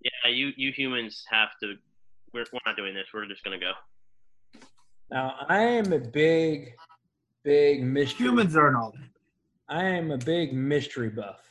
yeah, 0.00 0.30
you 0.30 0.52
you 0.56 0.72
humans 0.72 1.24
have 1.30 1.48
to. 1.62 1.74
We're, 2.32 2.44
we're 2.52 2.60
not 2.66 2.76
doing 2.76 2.94
this. 2.94 3.06
We're 3.12 3.26
just 3.26 3.44
gonna 3.44 3.58
go. 3.58 3.72
now, 5.10 5.34
I 5.48 5.58
am 5.58 5.92
a 5.92 5.98
big, 5.98 6.74
big 7.44 7.82
mystery. 7.82 8.26
Humans 8.26 8.56
aren't 8.56 8.76
all 8.76 8.92
that. 8.92 9.08
I 9.68 9.84
am 9.84 10.10
a 10.10 10.18
big 10.18 10.52
mystery 10.52 11.10
buff. 11.10 11.42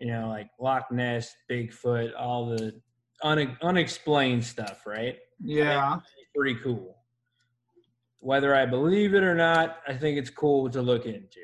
You 0.00 0.08
know, 0.08 0.28
like 0.28 0.50
Loch 0.60 0.90
Ness, 0.90 1.34
Bigfoot, 1.50 2.12
all 2.18 2.46
the 2.46 2.78
une- 3.24 3.56
unexplained 3.62 4.44
stuff, 4.44 4.86
right? 4.86 5.18
Yeah. 5.42 6.00
Pretty 6.36 6.60
cool. 6.62 6.96
Whether 8.20 8.54
I 8.54 8.66
believe 8.66 9.14
it 9.14 9.22
or 9.22 9.34
not, 9.34 9.78
I 9.88 9.94
think 9.94 10.18
it's 10.18 10.30
cool 10.30 10.68
to 10.70 10.82
look 10.82 11.06
into. 11.06 11.40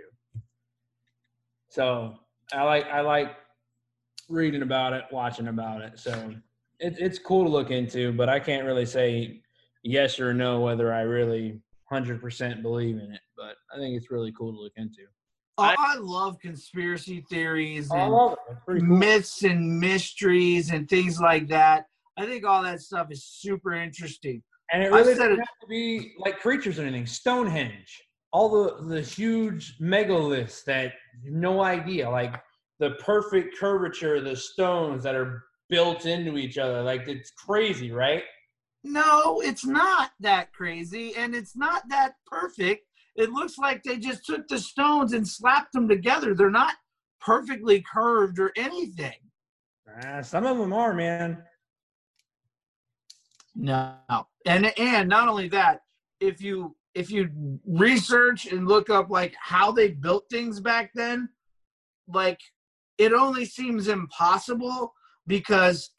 So 1.70 2.18
I 2.52 2.62
like 2.64 2.87
I 2.87 3.00
like 3.00 3.37
reading 4.28 4.62
about 4.62 4.92
it, 4.92 5.04
watching 5.11 5.49
about 5.49 5.80
it. 5.80 5.99
So 5.99 6.34
it, 6.78 6.96
it's 6.99 7.18
cool 7.18 7.44
to 7.44 7.50
look 7.50 7.70
into, 7.70 8.12
but 8.12 8.28
I 8.28 8.38
can't 8.38 8.66
really 8.66 8.84
say 8.87 9.42
yes 9.82 10.20
or 10.20 10.34
no 10.34 10.61
whether 10.61 10.92
I 10.92 11.02
really 11.02 11.61
hundred 11.88 12.20
percent 12.20 12.62
believe 12.62 12.96
in 12.96 13.12
it. 13.12 13.20
But 13.37 13.56
I 13.75 13.78
think 13.78 13.96
it's 13.96 14.11
really 14.11 14.32
cool 14.32 14.52
to 14.52 14.58
look 14.58 14.72
into. 14.76 15.02
Oh, 15.58 15.64
I- 15.64 15.76
I 15.78 15.96
love 15.96 16.38
conspiracy 16.40 17.25
theories 17.30 17.90
and 17.92 18.12
love 18.12 18.32
it. 18.32 18.38
It's 18.50 18.61
pretty 18.66 18.80
cool. 18.87 18.96
myths 18.96 19.42
and 19.44 19.78
mysteries 19.80 20.70
and 20.70 20.88
things 20.88 21.20
like 21.20 21.49
that. 21.49 21.87
I 22.18 22.26
think 22.26 22.44
all 22.44 22.62
that 22.62 22.80
stuff 22.80 23.08
is 23.11 23.25
super 23.25 23.72
interesting. 23.72 24.42
And 24.72 24.82
it 24.82 24.90
really 24.90 25.14
doesn't 25.14 25.32
it- 25.32 25.38
have 25.38 25.58
to 25.60 25.66
be 25.68 26.14
like 26.18 26.40
creatures 26.40 26.78
or 26.78 26.82
anything. 26.82 27.06
Stonehenge, 27.06 28.02
all 28.32 28.48
the 28.48 28.86
the 28.94 29.00
huge 29.00 29.78
megaliths 29.78 30.64
that 30.64 30.94
no 31.24 31.62
idea, 31.62 32.08
like 32.08 32.40
the 32.78 32.92
perfect 32.92 33.58
curvature 33.58 34.16
of 34.16 34.24
the 34.24 34.36
stones 34.36 35.02
that 35.04 35.14
are 35.14 35.44
built 35.68 36.06
into 36.06 36.36
each 36.36 36.58
other. 36.58 36.82
Like 36.82 37.06
it's 37.06 37.30
crazy, 37.30 37.92
right? 37.92 38.24
No, 38.84 39.40
it's 39.40 39.64
not 39.64 40.10
that 40.20 40.52
crazy 40.52 41.14
and 41.14 41.34
it's 41.34 41.54
not 41.54 41.82
that 41.88 42.14
perfect. 42.26 42.84
It 43.14 43.30
looks 43.30 43.58
like 43.58 43.82
they 43.82 43.98
just 43.98 44.24
took 44.24 44.48
the 44.48 44.58
stones 44.58 45.12
and 45.12 45.26
slapped 45.28 45.72
them 45.72 45.86
together. 45.86 46.34
They're 46.34 46.50
not 46.50 46.74
perfectly 47.20 47.84
curved 47.92 48.38
or 48.40 48.52
anything. 48.56 49.14
Uh, 50.02 50.22
some 50.22 50.46
of 50.46 50.58
them 50.58 50.72
are, 50.72 50.94
man. 50.94 51.42
No. 53.54 53.94
And 54.47 54.76
and 54.78 55.09
not 55.09 55.28
only 55.28 55.49
that, 55.49 55.80
if 56.21 56.40
you 56.40 56.76
if 56.94 57.11
you 57.11 57.59
research 57.66 58.47
and 58.47 58.66
look 58.68 58.90
up 58.90 59.11
like 59.11 59.35
how 59.40 59.73
they 59.73 59.88
built 59.92 60.25
things 60.30 60.61
back 60.61 60.90
then, 60.94 61.28
like 62.09 62.40
it 62.99 63.12
only 63.12 63.44
seems 63.44 63.88
impossible 63.88 64.92
because 65.26 65.90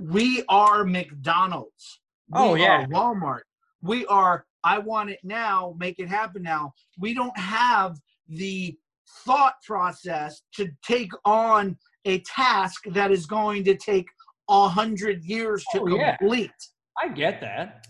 we 0.00 0.42
are 0.48 0.84
McDonald's. 0.84 2.00
Oh, 2.34 2.52
we 2.52 2.60
Oh, 2.60 2.64
yeah. 2.64 2.82
are 2.82 2.86
Walmart. 2.88 3.42
We 3.82 4.06
are 4.06 4.46
I 4.64 4.78
want 4.78 5.10
it 5.10 5.18
now, 5.24 5.74
make 5.78 5.98
it 5.98 6.08
happen 6.08 6.42
now. 6.42 6.72
We 6.98 7.14
don't 7.14 7.36
have 7.36 7.98
the 8.28 8.76
thought 9.24 9.54
process 9.66 10.42
to 10.54 10.68
take 10.86 11.10
on 11.24 11.76
a 12.04 12.20
task 12.20 12.84
that 12.90 13.10
is 13.10 13.26
going 13.26 13.64
to 13.64 13.76
take 13.76 14.06
a 14.48 14.68
hundred 14.68 15.24
years 15.24 15.64
to 15.72 15.80
Oh, 15.80 15.84
complete. 16.18 16.50
I 16.98 17.08
get 17.08 17.40
that. 17.40 17.86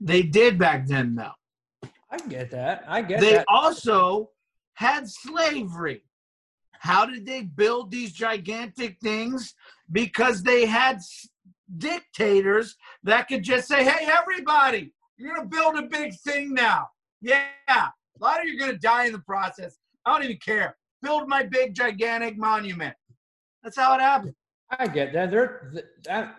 They 0.00 0.22
did 0.22 0.58
back 0.58 0.86
then, 0.86 1.14
though. 1.14 1.32
I 2.10 2.18
get 2.28 2.50
that. 2.50 2.84
I 2.86 3.02
get 3.02 3.20
that. 3.20 3.26
They 3.26 3.34
that. 3.34 3.46
also 3.48 4.30
had 4.74 5.08
slavery. 5.08 6.02
How 6.72 7.06
did 7.06 7.24
they 7.24 7.42
build 7.42 7.90
these 7.90 8.12
gigantic 8.12 8.98
things? 9.02 9.54
Because 9.90 10.42
they 10.42 10.66
had 10.66 11.00
dictators 11.78 12.76
that 13.02 13.28
could 13.28 13.42
just 13.42 13.66
say, 13.66 13.82
hey, 13.84 14.06
everybody, 14.06 14.92
you're 15.16 15.34
going 15.34 15.48
to 15.48 15.56
build 15.56 15.76
a 15.76 15.82
big 15.88 16.14
thing 16.20 16.52
now. 16.52 16.88
Yeah, 17.22 17.46
a 17.68 17.90
lot 18.20 18.40
of 18.40 18.46
you 18.46 18.56
are 18.56 18.58
going 18.58 18.72
to 18.72 18.78
die 18.78 19.06
in 19.06 19.12
the 19.12 19.20
process. 19.20 19.78
I 20.04 20.12
don't 20.12 20.24
even 20.24 20.36
care. 20.36 20.76
Build 21.02 21.28
my 21.28 21.42
big, 21.44 21.74
gigantic 21.74 22.36
monument. 22.36 22.94
That's 23.62 23.76
how 23.78 23.94
it 23.94 24.00
happened. 24.00 24.34
I 24.78 24.86
get 24.86 25.12
that. 25.12 25.30
They're 25.30 25.72
that 26.04 26.36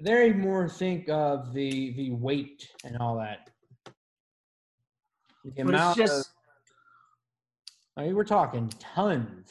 they 0.00 0.32
more 0.32 0.68
think 0.68 1.08
of 1.08 1.52
the 1.52 1.92
the 1.94 2.10
weight 2.12 2.68
and 2.84 2.96
all 2.98 3.16
that. 3.18 3.50
The 5.44 5.64
But 5.64 5.74
it's 5.74 5.96
just. 5.96 6.20
of, 6.20 6.26
I 7.96 8.06
mean, 8.06 8.14
we're 8.14 8.24
talking 8.24 8.70
tons. 8.78 9.50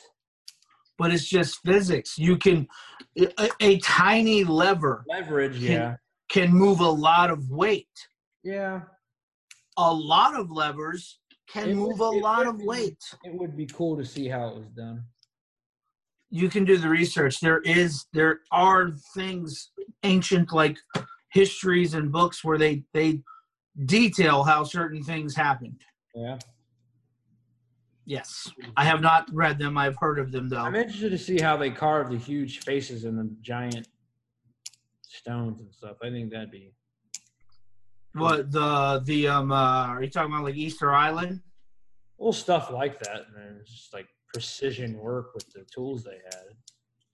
but 0.98 1.12
it's 1.14 1.28
just 1.28 1.60
physics. 1.66 2.18
You 2.18 2.38
can 2.38 2.68
a, 3.18 3.50
a 3.60 3.80
tiny 3.80 4.44
lever 4.44 5.04
Leverage, 5.10 5.56
Can- 5.60 5.64
yeah. 5.72 5.96
can 6.30 6.52
move 6.52 6.80
a 6.80 6.90
lot 6.90 7.30
of 7.32 7.50
weight. 7.50 7.88
Yeah. 8.44 8.82
A 9.78 9.92
lot 9.94 10.40
of 10.40 10.52
levers 10.52 11.20
can 11.50 11.70
It 11.70 11.76
move 11.76 12.00
would- 12.00 12.16
a 12.16 12.20
lot 12.20 12.46
would 12.46 12.56
of 12.56 12.62
weight. 12.62 13.04
It 13.24 13.34
would 13.34 13.58
be 13.58 13.66
cool 13.66 13.98
to 13.98 14.06
see 14.06 14.28
how 14.28 14.50
it 14.50 14.56
was 14.58 14.68
done. 14.70 15.04
You 16.30 16.50
can 16.50 16.66
do 16.66 16.78
the 16.78 16.90
research. 16.90 17.40
There 17.40 17.62
is 17.62 18.06
there 18.14 18.40
are 18.52 18.92
things 19.14 19.72
ancient 20.04 20.52
like 20.52 20.78
histories 21.30 21.94
and 21.94 22.12
books 22.12 22.44
where 22.44 22.58
they 22.58 22.84
they 22.94 23.22
detail 23.86 24.44
how 24.44 24.64
certain 24.64 25.04
things 25.04 25.36
happened. 25.36 25.82
Yeah. 26.14 26.38
Yes. 28.06 28.52
I 28.78 28.86
have 28.86 29.02
not 29.02 29.28
read 29.34 29.58
them. 29.58 29.78
I've 29.78 29.98
heard 30.00 30.20
of 30.20 30.32
them 30.32 30.48
though. 30.50 30.58
I'm 30.60 30.76
interested 30.76 31.10
to 31.12 31.18
see 31.18 31.40
how 31.42 31.58
they 31.58 31.72
carve 31.72 32.12
the 32.12 32.18
huge 32.18 32.60
faces 32.60 33.04
and 33.04 33.18
the 33.18 33.30
giant 33.42 33.88
stones 35.02 35.60
and 35.60 35.74
stuff. 35.74 35.98
I 36.04 36.10
think 36.10 36.32
that'd 36.32 36.52
be 36.52 36.72
What 38.14 38.52
the 38.52 39.02
the 39.06 39.28
um 39.28 39.52
uh, 39.52 39.88
are 39.88 40.04
you 40.04 40.10
talking 40.10 40.32
about 40.34 40.44
like 40.46 40.56
Easter 40.56 40.94
Island? 40.94 41.42
little 42.18 42.32
stuff 42.32 42.72
like 42.72 42.98
that. 43.00 43.26
And 43.36 43.58
it's 43.60 43.72
just 43.72 43.94
like 43.94 44.08
precision 44.36 44.98
work 44.98 45.34
with 45.34 45.50
the 45.54 45.64
tools 45.74 46.04
they 46.04 46.20
had. 46.26 46.48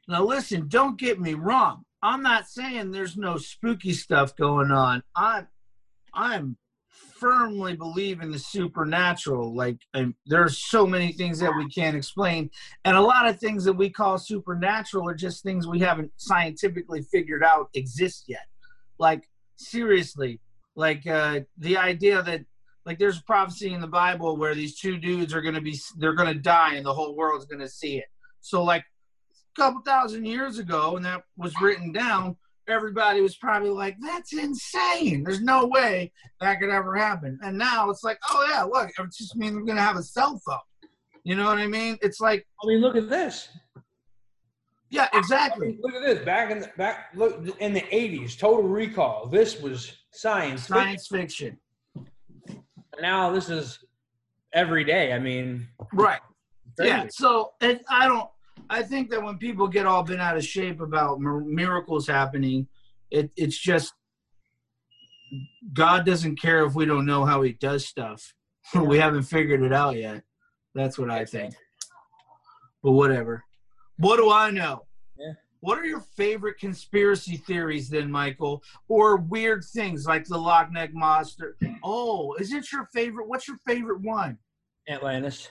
Now, 0.07 0.25
listen, 0.25 0.67
don't 0.67 0.99
get 0.99 1.21
me 1.21 1.35
wrong. 1.35 1.83
I'm 2.01 2.23
not 2.23 2.47
saying 2.47 2.89
there's 2.89 3.15
no 3.15 3.37
spooky 3.37 3.93
stuff 3.93 4.35
going 4.35 4.71
on. 4.71 5.03
I'm, 5.15 5.47
I'm 6.15 6.57
firmly 7.19 7.75
believe 7.75 8.21
in 8.21 8.31
the 8.31 8.39
supernatural. 8.39 9.55
Like, 9.55 9.77
and 9.93 10.15
there's 10.25 10.57
so 10.57 10.87
many 10.87 11.11
things 11.11 11.37
that 11.41 11.55
we 11.55 11.69
can't 11.69 11.95
explain, 11.95 12.49
and 12.85 12.97
a 12.97 13.01
lot 13.01 13.27
of 13.27 13.39
things 13.39 13.65
that 13.65 13.73
we 13.73 13.91
call 13.91 14.17
supernatural 14.17 15.07
are 15.07 15.13
just 15.13 15.43
things 15.43 15.67
we 15.67 15.79
haven't 15.79 16.11
scientifically 16.17 17.03
figured 17.11 17.43
out 17.43 17.69
exist 17.75 18.23
yet. 18.27 18.47
Like, 18.97 19.29
seriously, 19.57 20.39
like 20.75 21.05
uh, 21.05 21.41
the 21.59 21.77
idea 21.77 22.23
that 22.23 22.41
like 22.85 23.00
there's 23.00 23.19
a 23.19 23.23
prophecy 23.23 23.73
in 23.73 23.81
the 23.81 23.88
Bible 23.88 24.38
where 24.38 24.55
these 24.55 24.79
two 24.79 24.97
dudes 24.97 25.33
are 25.33 25.41
gonna 25.41 25.61
be 25.61 25.79
they're 25.97 26.13
gonna 26.13 26.33
die 26.33 26.75
and 26.75 26.85
the 26.85 26.93
whole 26.93 27.15
world's 27.15 27.45
gonna 27.45 27.69
see 27.69 27.97
it. 27.97 28.05
So 28.39 28.63
like 28.63 28.83
a 29.57 29.61
couple 29.61 29.81
thousand 29.81 30.25
years 30.25 30.59
ago 30.59 30.95
and 30.95 31.05
that 31.05 31.23
was 31.38 31.53
written 31.61 31.91
down 31.91 32.35
everybody 32.67 33.21
was 33.21 33.35
probably 33.35 33.69
like, 33.69 33.97
"That's 34.01 34.33
insane. 34.33 35.23
There's 35.23 35.41
no 35.41 35.67
way 35.67 36.11
that 36.39 36.59
could 36.59 36.69
ever 36.69 36.95
happen." 36.95 37.39
And 37.43 37.57
now 37.57 37.89
it's 37.89 38.03
like, 38.03 38.19
"Oh 38.29 38.47
yeah, 38.50 38.63
look, 38.63 38.89
it 38.89 39.13
just 39.13 39.35
means 39.35 39.55
we're 39.55 39.63
gonna 39.63 39.81
have 39.81 39.97
a 39.97 40.03
cell 40.03 40.39
phone." 40.45 40.57
You 41.23 41.35
know 41.35 41.45
what 41.45 41.59
I 41.59 41.67
mean? 41.67 41.97
It's 42.01 42.19
like, 42.19 42.47
I 42.63 42.67
mean, 42.67 42.79
look 42.79 42.95
at 42.95 43.09
this. 43.09 43.50
yeah, 44.89 45.07
I 45.13 45.19
exactly. 45.19 45.67
mean, 45.67 45.79
look 45.81 45.93
at 45.93 46.01
this. 46.01 46.25
Back 46.25 46.51
in 46.51 46.59
the 46.59 46.71
back, 46.77 47.11
look 47.13 47.45
in 47.59 47.73
the 47.73 47.81
'80s, 47.91 48.38
Total 48.38 48.63
Recall. 48.63 49.27
This 49.27 49.59
was 49.61 49.97
science. 50.11 50.61
fiction. 50.61 50.75
Science 50.75 51.07
fiction, 51.07 51.57
Now 53.00 53.31
this 53.31 53.50
is 53.50 53.79
every 54.53 54.83
day. 54.83 55.13
I 55.13 55.19
mean, 55.19 55.67
right? 55.93 56.19
Yeah. 56.79 57.07
So, 57.10 57.53
and 57.62 57.79
I 57.89 58.07
don't. 58.07 58.29
I 58.69 58.83
think 58.83 59.10
that 59.10 59.21
when 59.21 59.38
people 59.38 59.67
get 59.67 59.86
all 59.86 60.03
bent 60.03 60.21
out 60.21 60.38
of 60.38 60.45
shape 60.45 60.81
about 60.81 61.19
miracles 61.19 62.07
happening, 62.07 62.67
it, 63.10 63.31
it's 63.36 63.57
just 63.57 63.93
God 65.74 66.05
doesn't 66.05 66.39
care 66.39 66.65
if 66.65 66.74
we 66.75 66.86
don't 66.86 67.05
know 67.05 67.25
how 67.25 67.41
He 67.41 67.53
does 67.53 67.86
stuff. 67.86 68.33
we 68.75 68.98
haven't 68.98 69.24
figured 69.24 69.62
it 69.62 69.74
out 69.74 69.95
yet. 69.95 70.24
That's 70.74 70.98
what 70.98 71.10
I 71.10 71.25
think. 71.25 71.55
But 72.83 72.91
whatever. 72.91 73.43
What 73.98 74.17
do 74.17 74.31
I 74.31 74.51
know? 74.51 74.86
What 75.61 75.77
are 75.77 75.85
your 75.85 75.99
favorite 76.01 76.57
conspiracy 76.59 77.37
theories 77.37 77.87
then, 77.87 78.11
Michael? 78.11 78.63
Or 78.87 79.17
weird 79.17 79.63
things 79.63 80.05
like 80.07 80.25
the 80.25 80.37
Loch 80.37 80.71
Ness 80.71 80.89
monster? 80.91 81.55
Oh, 81.83 82.33
is 82.33 82.51
it 82.51 82.71
your 82.71 82.89
favorite? 82.93 83.27
What's 83.27 83.47
your 83.47 83.57
favorite 83.65 84.01
one? 84.01 84.39
Atlantis, 84.89 85.49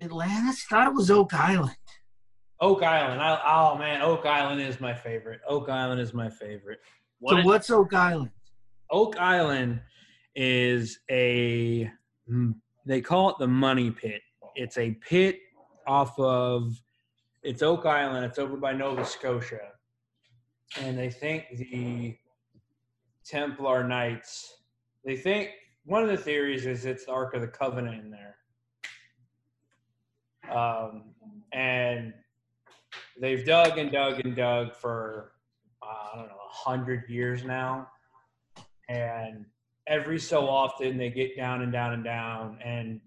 Atlantis? 0.00 0.64
Thought 0.64 0.86
it 0.88 0.94
was 0.94 1.10
Oak 1.10 1.34
Island. 1.34 1.76
Oak 2.60 2.84
Island. 2.84 3.20
I, 3.20 3.40
oh 3.44 3.76
man, 3.76 4.00
Oak 4.02 4.24
Island 4.24 4.60
is 4.60 4.80
my 4.80 4.94
favorite. 4.94 5.40
Oak 5.48 5.68
Island 5.68 6.00
is 6.00 6.14
my 6.14 6.30
favorite. 6.30 6.78
What 7.18 7.32
so 7.32 7.38
is- 7.38 7.44
what's 7.44 7.70
Oak 7.70 7.92
Island? 7.92 8.30
Oak 8.90 9.16
Island 9.18 9.80
is 10.36 11.00
a 11.10 11.90
hmm, 12.28 12.52
they 12.86 13.00
call 13.00 13.30
it 13.30 13.36
the 13.40 13.48
money 13.48 13.90
pit. 13.90 14.22
It's 14.54 14.78
a 14.78 14.92
pit 14.92 15.40
off 15.86 16.16
of 16.20 16.80
it's 17.44 17.62
Oak 17.62 17.86
Island. 17.86 18.24
It's 18.24 18.38
over 18.38 18.56
by 18.56 18.72
Nova 18.72 19.04
Scotia, 19.04 19.72
and 20.80 20.98
they 20.98 21.10
think 21.10 21.44
the 21.56 22.16
Templar 23.24 23.86
Knights. 23.86 24.62
They 25.04 25.16
think 25.16 25.50
one 25.84 26.02
of 26.02 26.08
the 26.08 26.16
theories 26.16 26.66
is 26.66 26.86
it's 26.86 27.04
the 27.04 27.12
Ark 27.12 27.34
of 27.34 27.42
the 27.42 27.48
Covenant 27.48 28.02
in 28.02 28.10
there, 28.10 28.36
um, 30.50 31.04
and 31.52 32.14
they've 33.20 33.44
dug 33.44 33.78
and 33.78 33.92
dug 33.92 34.20
and 34.20 34.34
dug 34.34 34.74
for 34.74 35.32
uh, 35.82 35.86
I 36.14 36.16
don't 36.16 36.28
know 36.28 36.34
a 36.34 36.54
hundred 36.54 37.04
years 37.08 37.44
now 37.44 37.88
and 38.88 39.44
every 39.86 40.18
so 40.18 40.48
often 40.48 40.96
they 40.96 41.10
get 41.10 41.36
down 41.36 41.62
and 41.62 41.72
down 41.72 41.92
and 41.92 42.04
down 42.04 42.58
and 42.64 43.00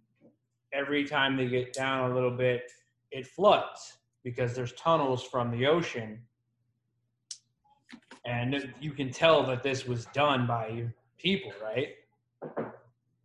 every 0.73 1.05
time 1.05 1.37
they 1.37 1.47
get 1.47 1.73
down 1.73 2.11
a 2.11 2.13
little 2.13 2.31
bit 2.31 2.71
it 3.11 3.27
floods 3.27 3.97
because 4.23 4.55
there's 4.55 4.73
tunnels 4.73 5.23
from 5.23 5.51
the 5.51 5.65
ocean. 5.67 6.21
And 8.25 8.73
you 8.81 8.91
can 8.91 9.09
tell 9.11 9.43
that 9.43 9.63
this 9.63 9.85
was 9.85 10.05
done 10.07 10.45
by 10.47 10.87
people 11.17 11.51
right? 11.63 11.89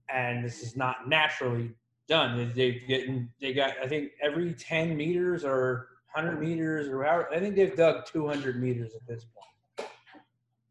And 0.09 0.45
this 0.45 0.63
is 0.63 0.77
not 0.77 1.09
naturally 1.09 1.75
done. 2.09 2.37
They- 2.37 2.45
they've 2.71 2.87
getting 2.87 3.33
they 3.41 3.53
got 3.53 3.75
i 3.83 3.87
think 3.89 4.13
every 4.21 4.53
10 4.53 4.97
meters 4.97 5.45
or 5.45 5.89
100 6.15 6.41
meters 6.41 6.89
or 6.89 7.05
however 7.05 7.29
i 7.33 7.39
think 7.39 7.55
they've 7.55 7.77
dug 7.77 8.05
200 8.07 8.61
meters 8.61 8.95
at 8.95 9.07
this 9.07 9.25
point. 9.25 9.89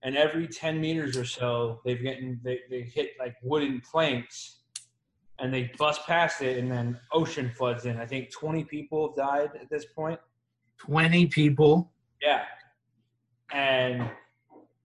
And 0.04 0.18
every 0.18 0.48
10 0.48 0.82
meters 0.82 1.16
or 1.18 1.26
so 1.26 1.82
they've 1.86 2.02
getting 2.02 2.40
they, 2.44 2.62
they 2.70 2.82
hit 2.82 3.12
like 3.20 3.36
wooden 3.42 3.82
planks 3.82 4.61
and 5.42 5.52
they 5.54 5.72
bust 5.78 6.06
past 6.06 6.42
it 6.42 6.58
and 6.60 6.72
then 6.72 6.98
ocean 7.12 7.52
floods 7.58 7.86
in. 7.86 7.98
I 7.98 8.06
think 8.06 8.32
20 8.32 8.64
people 8.66 9.08
have 9.10 9.16
died 9.16 9.50
at 9.60 9.70
this 9.70 9.86
point. 9.86 10.20
point 10.80 11.12
20 11.12 11.26
people. 11.28 11.92
yeah. 12.22 12.44
And 13.52 14.10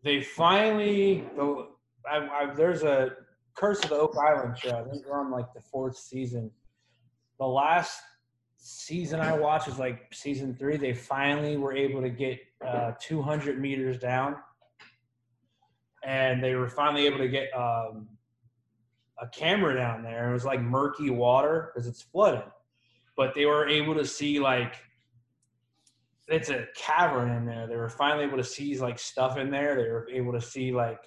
they 0.03 0.23
finally 0.23 1.25
the 1.37 1.69
I, 2.11 2.17
I, 2.17 2.55
there's 2.55 2.83
a 2.83 3.11
curse 3.55 3.83
of 3.85 3.91
the 3.91 3.97
oak 3.97 4.15
island 4.17 4.57
show. 4.59 4.71
I 4.71 4.89
think 4.89 5.05
we're 5.07 5.21
on 5.21 5.31
like 5.31 5.53
the 5.55 5.61
fourth 5.61 5.97
season. 5.97 6.51
The 7.39 7.47
last 7.47 8.01
season 8.59 9.21
i 9.21 9.37
watched 9.37 9.69
was 9.69 9.79
like 9.79 10.13
season 10.13 10.55
three. 10.55 10.77
They 10.77 10.95
finally 10.95 11.57
were 11.57 11.75
able 11.75 12.01
to 12.03 12.11
get 12.11 12.39
uh, 12.67 12.93
200 13.01 13.61
meters 13.61 13.99
down. 13.99 14.37
And 16.05 16.43
they 16.43 16.55
were 16.55 16.69
finally 16.69 17.07
able 17.07 17.19
to 17.19 17.29
get 17.29 17.49
um, 17.57 18.09
a 19.21 19.29
camera 19.29 19.75
down 19.75 20.03
there. 20.03 20.31
It 20.31 20.33
was 20.33 20.45
like 20.45 20.61
murky 20.61 21.11
water 21.11 21.71
because 21.73 21.87
it's 21.87 22.03
flooded, 22.03 22.45
but 23.17 23.35
they 23.35 23.47
were 23.47 23.69
able 23.69 23.95
to 23.95 24.05
see 24.05 24.39
like 24.39 24.77
it's 26.29 26.51
a 26.51 26.67
cavern 26.77 27.31
in 27.31 27.47
there. 27.47 27.67
They 27.67 27.77
were 27.77 27.89
finally 27.89 28.25
able 28.25 28.37
to 28.37 28.45
see 28.45 28.79
like 28.79 28.99
stuff 28.99 29.39
in 29.39 29.51
there. 29.51 29.77
They 29.77 29.89
were 29.89 30.09
able 30.13 30.33
to 30.33 30.41
see 30.41 30.73
like 30.73 31.01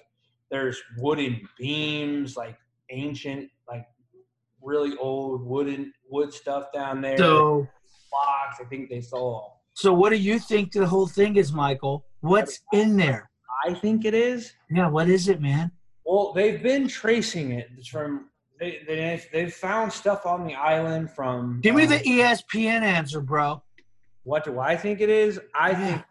there's 0.50 0.80
wooden 0.98 1.40
beams, 1.58 2.36
like 2.36 2.56
ancient, 2.90 3.50
like 3.68 3.86
really 4.62 4.96
old 4.98 5.46
wooden 5.46 5.92
wood 6.10 6.32
stuff 6.32 6.72
down 6.72 7.00
there. 7.00 7.18
So 7.18 7.68
blocks. 8.10 8.60
I 8.60 8.64
think 8.64 8.90
they 8.90 9.00
saw. 9.00 9.48
so 9.74 9.92
what 9.92 10.10
do 10.10 10.16
you 10.16 10.38
think 10.38 10.72
the 10.72 10.86
whole 10.86 11.06
thing 11.06 11.36
is, 11.36 11.52
Michael? 11.52 12.04
What's 12.20 12.60
in 12.72 12.96
there? 12.96 13.30
I 13.66 13.74
think 13.74 14.04
it 14.04 14.14
is. 14.14 14.52
Yeah, 14.70 14.88
what 14.88 15.08
is 15.08 15.28
it, 15.28 15.40
man? 15.40 15.70
Well, 16.04 16.32
they've 16.32 16.62
been 16.62 16.88
tracing 16.88 17.52
it 17.52 17.68
from 17.90 18.26
they 18.58 18.82
they 18.86 19.22
they've 19.32 19.52
found 19.52 19.92
stuff 19.92 20.26
on 20.26 20.46
the 20.46 20.54
island 20.54 21.10
from. 21.10 21.60
Give 21.62 21.74
me 21.74 21.84
um, 21.84 21.90
the 21.90 22.02
E 22.08 22.18
ESPN 22.18 22.82
answer, 22.82 23.20
bro. 23.20 23.62
What 24.24 24.44
do 24.44 24.58
I 24.60 24.76
think 24.76 25.00
it 25.00 25.08
is? 25.08 25.40
I 25.54 25.70
Yeah. 25.70 25.86
think 25.86 26.04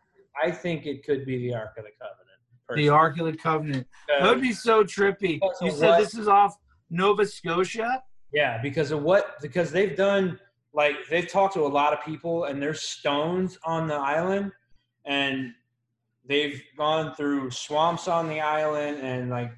I 0.44 0.52
think 0.52 0.86
it 0.86 1.06
could 1.06 1.26
be 1.26 1.38
the 1.40 1.54
Ark 1.54 1.76
of 1.78 1.84
the 1.84 1.92
Covenant. 2.00 2.76
The 2.76 2.90
Ark 2.90 3.20
of 3.20 3.26
the 3.26 3.38
Covenant. 3.38 3.88
That 4.08 4.24
would 4.24 4.42
be 4.42 4.54
so 4.54 4.84
trippy. 4.84 5.40
You 5.62 5.72
said 5.72 5.90
what- 5.90 6.00
this 6.00 6.16
is 6.16 6.28
off 6.28 6.56
Nova 6.90 7.26
Scotia? 7.26 8.04
Yeah, 8.32 8.62
because 8.62 8.92
of 8.92 9.02
what? 9.04 9.42
Because 9.42 9.72
they've 9.72 9.96
done 9.96 10.40
like 10.74 10.96
they've 11.10 11.28
talked 11.28 11.56
to 11.56 11.62
a 11.66 11.68
lot 11.68 11.94
of 11.94 12.04
people, 12.06 12.46
and 12.46 12.62
there's 12.62 12.82
stones 12.82 13.58
on 13.64 13.88
the 13.88 13.96
island, 13.96 14.52
and 15.06 15.54
they've 16.26 16.62
gone 16.78 17.16
through 17.16 17.50
swamps 17.52 18.08
on 18.08 18.28
the 18.30 18.40
island, 18.40 19.00
and 19.02 19.30
like 19.32 19.52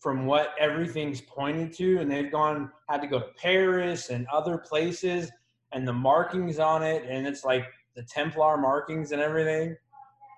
from 0.00 0.26
what 0.26 0.54
everything's 0.58 1.20
pointed 1.20 1.72
to, 1.74 1.98
and 1.98 2.10
they've 2.10 2.30
gone 2.30 2.70
had 2.88 3.00
to 3.00 3.06
go 3.06 3.18
to 3.18 3.26
Paris 3.40 4.10
and 4.10 4.26
other 4.32 4.58
places, 4.58 5.30
and 5.72 5.86
the 5.86 5.92
markings 5.92 6.58
on 6.58 6.82
it, 6.82 7.04
and 7.08 7.26
it's 7.26 7.44
like 7.44 7.64
the 7.94 8.02
Templar 8.02 8.56
markings 8.56 9.12
and 9.12 9.20
everything. 9.20 9.76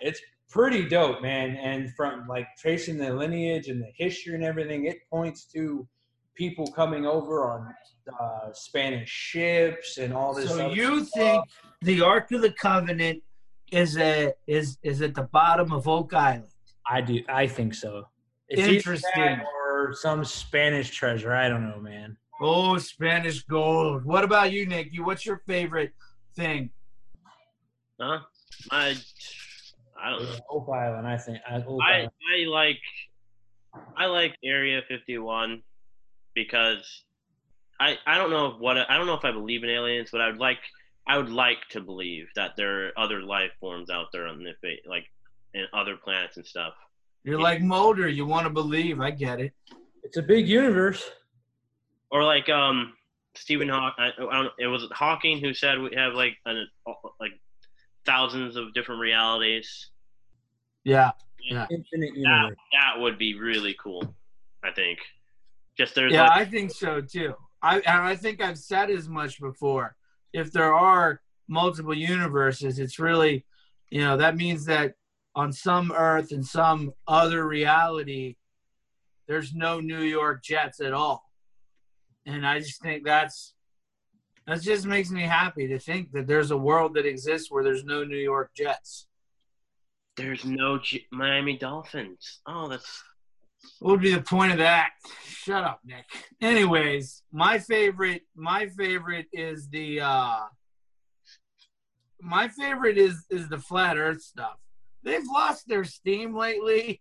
It's 0.00 0.20
pretty 0.48 0.88
dope, 0.88 1.20
man. 1.22 1.56
And 1.56 1.94
from 1.94 2.26
like 2.28 2.46
tracing 2.56 2.96
the 2.96 3.12
lineage 3.12 3.68
and 3.68 3.82
the 3.82 3.90
history 3.94 4.34
and 4.34 4.44
everything, 4.44 4.86
it 4.86 4.98
points 5.10 5.44
to 5.52 5.86
people 6.34 6.66
coming 6.68 7.04
over 7.04 7.50
on 7.50 7.74
uh, 8.20 8.52
Spanish 8.52 9.10
ships 9.10 9.98
and 9.98 10.14
all 10.14 10.32
this. 10.32 10.50
So 10.50 10.70
you 10.70 11.04
stuff. 11.04 11.10
think 11.14 11.44
the 11.82 12.00
Ark 12.00 12.30
of 12.32 12.42
the 12.42 12.52
Covenant 12.52 13.22
is 13.70 13.98
a 13.98 14.32
is 14.46 14.78
is 14.82 15.02
at 15.02 15.14
the 15.14 15.24
bottom 15.24 15.72
of 15.72 15.86
Oak 15.86 16.14
Island? 16.14 16.48
I 16.86 17.00
do. 17.02 17.20
I 17.28 17.46
think 17.46 17.74
so. 17.74 18.04
It's 18.48 18.62
Interesting. 18.62 19.40
Or 19.70 19.92
some 19.92 20.24
Spanish 20.24 20.90
treasure. 20.90 21.34
I 21.34 21.48
don't 21.48 21.68
know, 21.68 21.80
man. 21.80 22.16
Oh, 22.40 22.78
Spanish 22.78 23.42
gold. 23.44 24.04
What 24.04 24.24
about 24.24 24.52
you, 24.52 24.66
Nicky? 24.66 25.00
What's 25.00 25.26
your 25.26 25.42
favorite 25.46 25.92
thing? 26.36 26.70
Huh? 28.00 28.20
I, 28.70 28.96
I 30.00 30.10
don't 30.10 30.22
know. 30.22 30.38
Oak 30.50 30.68
Island. 30.72 31.06
I 31.06 31.16
think. 31.16 31.38
I, 31.48 31.56
I, 31.56 32.08
I 32.34 32.44
like 32.46 32.78
I 33.96 34.06
like 34.06 34.36
Area 34.44 34.82
51 34.88 35.62
because 36.34 37.04
I 37.80 37.96
I 38.06 38.18
don't 38.18 38.30
know 38.30 38.56
what 38.58 38.78
I 38.78 38.96
don't 38.96 39.06
know 39.06 39.14
if 39.14 39.24
I 39.24 39.32
believe 39.32 39.64
in 39.64 39.70
aliens, 39.70 40.10
but 40.10 40.20
I 40.20 40.28
would 40.28 40.38
like 40.38 40.58
I 41.06 41.16
would 41.16 41.30
like 41.30 41.58
to 41.70 41.80
believe 41.80 42.28
that 42.36 42.52
there 42.56 42.86
are 42.86 42.98
other 42.98 43.22
life 43.22 43.50
forms 43.60 43.90
out 43.90 44.06
there 44.12 44.26
on 44.26 44.42
the 44.42 44.54
like 44.86 45.06
in 45.54 45.64
other 45.72 45.96
planets 45.96 46.36
and 46.36 46.46
stuff. 46.46 46.74
You're 47.24 47.40
like 47.40 47.60
Mulder. 47.60 48.08
You 48.08 48.26
want 48.26 48.44
to 48.44 48.50
believe. 48.50 49.00
I 49.00 49.10
get 49.10 49.40
it. 49.40 49.52
It's 50.02 50.16
a 50.16 50.22
big 50.22 50.48
universe. 50.48 51.10
Or 52.10 52.24
like 52.24 52.48
um 52.48 52.94
Stephen 53.34 53.68
Hawk 53.68 53.94
I, 53.98 54.08
I 54.08 54.42
don't, 54.42 54.52
it 54.58 54.66
was 54.66 54.88
Hawking 54.92 55.38
who 55.38 55.52
said 55.52 55.78
we 55.78 55.90
have 55.94 56.14
like 56.14 56.36
an, 56.46 56.66
like 57.20 57.32
thousands 58.06 58.56
of 58.56 58.72
different 58.74 59.00
realities. 59.00 59.90
Yeah. 60.84 61.10
Yeah. 61.50 61.66
Infinite 61.70 62.12
That 62.14 62.18
universe. 62.18 62.56
that 62.72 63.00
would 63.00 63.18
be 63.18 63.38
really 63.38 63.76
cool. 63.82 64.14
I 64.64 64.70
think. 64.72 64.98
Just 65.76 65.94
there's 65.94 66.12
Yeah, 66.12 66.22
like 66.22 66.32
I 66.32 66.44
think 66.44 66.70
so 66.72 67.00
too. 67.00 67.34
I 67.62 67.76
and 67.80 68.02
I 68.02 68.16
think 68.16 68.40
I've 68.40 68.58
said 68.58 68.90
as 68.90 69.08
much 69.08 69.40
before. 69.40 69.96
If 70.32 70.52
there 70.52 70.74
are 70.74 71.20
multiple 71.48 71.94
universes, 71.94 72.78
it's 72.78 72.98
really, 72.98 73.44
you 73.90 74.00
know, 74.00 74.16
that 74.16 74.36
means 74.36 74.64
that 74.66 74.94
on 75.38 75.52
some 75.52 75.92
Earth 75.92 76.32
and 76.32 76.44
some 76.44 76.92
other 77.06 77.46
reality, 77.46 78.34
there's 79.28 79.54
no 79.54 79.78
New 79.78 80.02
York 80.02 80.42
Jets 80.42 80.80
at 80.80 80.92
all, 80.92 81.30
and 82.26 82.44
I 82.44 82.58
just 82.58 82.82
think 82.82 83.04
that's 83.04 83.54
that 84.48 84.60
just 84.62 84.84
makes 84.84 85.10
me 85.10 85.22
happy 85.22 85.68
to 85.68 85.78
think 85.78 86.10
that 86.12 86.26
there's 86.26 86.50
a 86.50 86.56
world 86.56 86.94
that 86.94 87.06
exists 87.06 87.52
where 87.52 87.62
there's 87.62 87.84
no 87.84 88.02
New 88.02 88.16
York 88.16 88.50
Jets. 88.56 89.06
There's 90.16 90.44
no 90.44 90.78
G- 90.78 91.06
Miami 91.12 91.56
Dolphins. 91.56 92.40
Oh, 92.44 92.66
that's 92.66 93.00
What 93.78 93.92
would 93.92 94.00
be 94.00 94.12
the 94.12 94.22
point 94.22 94.50
of 94.50 94.58
that? 94.58 94.90
Shut 95.24 95.62
up, 95.62 95.78
Nick. 95.84 96.04
Anyways, 96.40 97.22
my 97.30 97.60
favorite 97.60 98.22
my 98.34 98.66
favorite 98.76 99.26
is 99.32 99.68
the 99.68 100.00
uh 100.00 100.40
my 102.20 102.48
favorite 102.48 102.98
is 102.98 103.24
is 103.30 103.48
the 103.48 103.58
flat 103.58 103.96
earth 103.96 104.22
stuff. 104.22 104.58
They've 105.02 105.26
lost 105.26 105.68
their 105.68 105.84
steam 105.84 106.34
lately, 106.34 107.00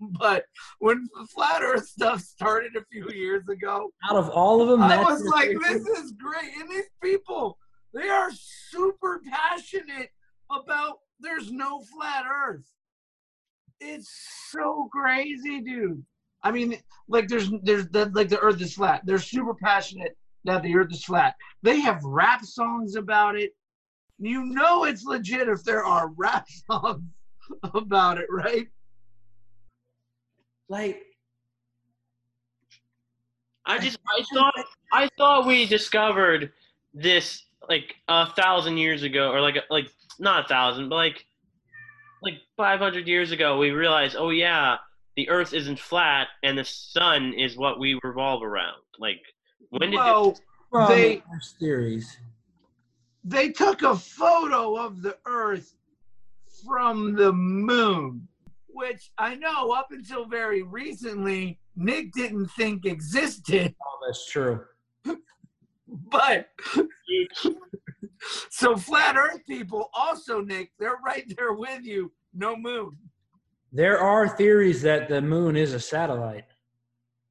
but 0.00 0.44
when 0.78 1.06
the 1.18 1.26
flat 1.26 1.62
earth 1.62 1.86
stuff 1.86 2.20
started 2.20 2.76
a 2.76 2.84
few 2.90 3.08
years 3.10 3.48
ago, 3.48 3.90
Out 4.08 4.16
of 4.16 4.30
all 4.30 4.62
of 4.62 4.68
them, 4.68 4.82
I 4.82 5.02
was 5.02 5.22
like, 5.24 5.56
this 5.60 5.86
is 5.86 6.12
great. 6.12 6.50
And 6.58 6.68
these 6.70 6.88
people, 7.02 7.58
they 7.92 8.08
are 8.08 8.30
super 8.32 9.20
passionate 9.30 10.10
about 10.50 10.98
there's 11.20 11.50
no 11.50 11.80
flat 11.80 12.24
earth. 12.30 12.66
It's 13.80 14.10
so 14.50 14.88
crazy, 14.92 15.60
dude. 15.60 16.02
I 16.42 16.52
mean, 16.52 16.76
like 17.08 17.28
there's 17.28 17.50
there's 17.62 17.88
the, 17.88 18.10
like 18.14 18.28
the 18.28 18.38
earth 18.38 18.60
is 18.60 18.74
flat. 18.74 19.02
They're 19.04 19.18
super 19.18 19.54
passionate 19.54 20.16
that 20.44 20.62
the 20.62 20.76
earth 20.76 20.92
is 20.92 21.04
flat. 21.04 21.34
They 21.62 21.80
have 21.80 22.02
rap 22.04 22.44
songs 22.44 22.94
about 22.94 23.36
it. 23.36 23.52
You 24.18 24.44
know 24.44 24.84
it's 24.84 25.04
legit 25.04 25.48
if 25.48 25.62
there 25.64 25.84
are 25.84 26.08
rap 26.16 26.46
songs 26.70 27.02
about 27.74 28.18
it, 28.18 28.26
right? 28.30 28.68
like 30.68 31.02
I 33.64 33.78
just 33.78 33.98
I 34.08 34.22
thought 34.32 34.54
I 34.92 35.08
thought 35.18 35.46
we 35.46 35.66
discovered 35.66 36.52
this 36.94 37.44
like 37.68 37.94
a 38.08 38.30
thousand 38.32 38.76
years 38.78 39.02
ago, 39.02 39.32
or 39.32 39.40
like 39.40 39.56
like 39.70 39.90
not 40.18 40.44
a 40.44 40.48
thousand, 40.48 40.88
but 40.88 40.96
like 40.96 41.24
like 42.22 42.34
five 42.56 42.78
hundred 42.80 43.08
years 43.08 43.32
ago. 43.32 43.58
We 43.58 43.70
realized, 43.70 44.16
oh 44.18 44.30
yeah, 44.30 44.76
the 45.16 45.28
Earth 45.28 45.52
isn't 45.52 45.78
flat, 45.78 46.28
and 46.42 46.56
the 46.56 46.64
sun 46.64 47.32
is 47.34 47.56
what 47.56 47.78
we 47.78 47.98
revolve 48.02 48.42
around. 48.42 48.80
Like 48.98 49.20
when 49.70 49.90
did 49.90 49.96
well, 49.96 50.30
this, 50.30 50.40
from 50.70 50.88
They- 50.88 51.22
there's 51.30 51.54
theories. 51.58 52.18
They 53.26 53.50
took 53.50 53.82
a 53.82 53.96
photo 53.96 54.76
of 54.78 55.02
the 55.02 55.16
earth 55.26 55.74
from 56.64 57.14
the 57.14 57.32
moon 57.32 58.26
which 58.68 59.10
i 59.18 59.34
know 59.34 59.70
up 59.72 59.88
until 59.90 60.24
very 60.26 60.62
recently 60.62 61.58
nick 61.76 62.12
didn't 62.12 62.46
think 62.52 62.86
existed. 62.86 63.74
Oh, 63.82 63.98
that's 64.06 64.30
true. 64.30 64.64
but 65.88 66.48
so 68.50 68.76
flat 68.76 69.16
earth 69.16 69.40
people 69.46 69.90
also 69.92 70.40
nick 70.40 70.70
they're 70.78 70.98
right 71.04 71.24
there 71.36 71.52
with 71.52 71.82
you. 71.84 72.12
No 72.34 72.56
moon. 72.56 72.96
There 73.72 73.98
are 73.98 74.28
theories 74.28 74.80
that 74.82 75.08
the 75.08 75.20
moon 75.20 75.56
is 75.56 75.72
a 75.74 75.80
satellite. 75.80 76.44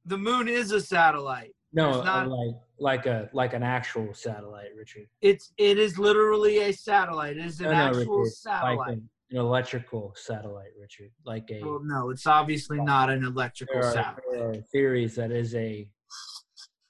the 0.05 0.17
moon 0.17 0.47
is 0.47 0.71
a 0.71 0.81
satellite. 0.81 1.55
No, 1.73 2.01
not- 2.03 2.27
like 2.29 2.55
like 2.79 3.05
a 3.05 3.29
like 3.33 3.53
an 3.53 3.63
actual 3.63 4.13
satellite, 4.13 4.69
Richard. 4.77 5.07
it's 5.21 5.53
it 5.57 5.77
is 5.77 5.97
literally 5.97 6.59
a 6.59 6.73
satellite 6.73 7.38
it 7.38 7.45
is 7.45 7.59
an 7.59 7.67
No, 7.67 7.71
no, 7.71 7.77
actual 7.77 8.19
Richard, 8.19 8.33
satellite 8.33 8.77
Like 8.77 8.88
an, 8.89 9.09
an 9.31 9.38
electrical 9.38 10.13
satellite, 10.15 10.71
Richard. 10.79 11.11
Like 11.25 11.49
a 11.51 11.61
well 11.61 11.79
no 11.83 12.09
it's 12.09 12.27
obviously 12.27 12.79
not 12.79 13.09
an 13.09 13.23
electrical 13.23 13.79
there 13.79 13.89
are, 13.89 13.93
satellite 13.93 14.23
there 14.31 14.49
are 14.49 14.61
theories 14.71 15.15
that 15.15 15.31
is 15.31 15.55
a 15.55 15.88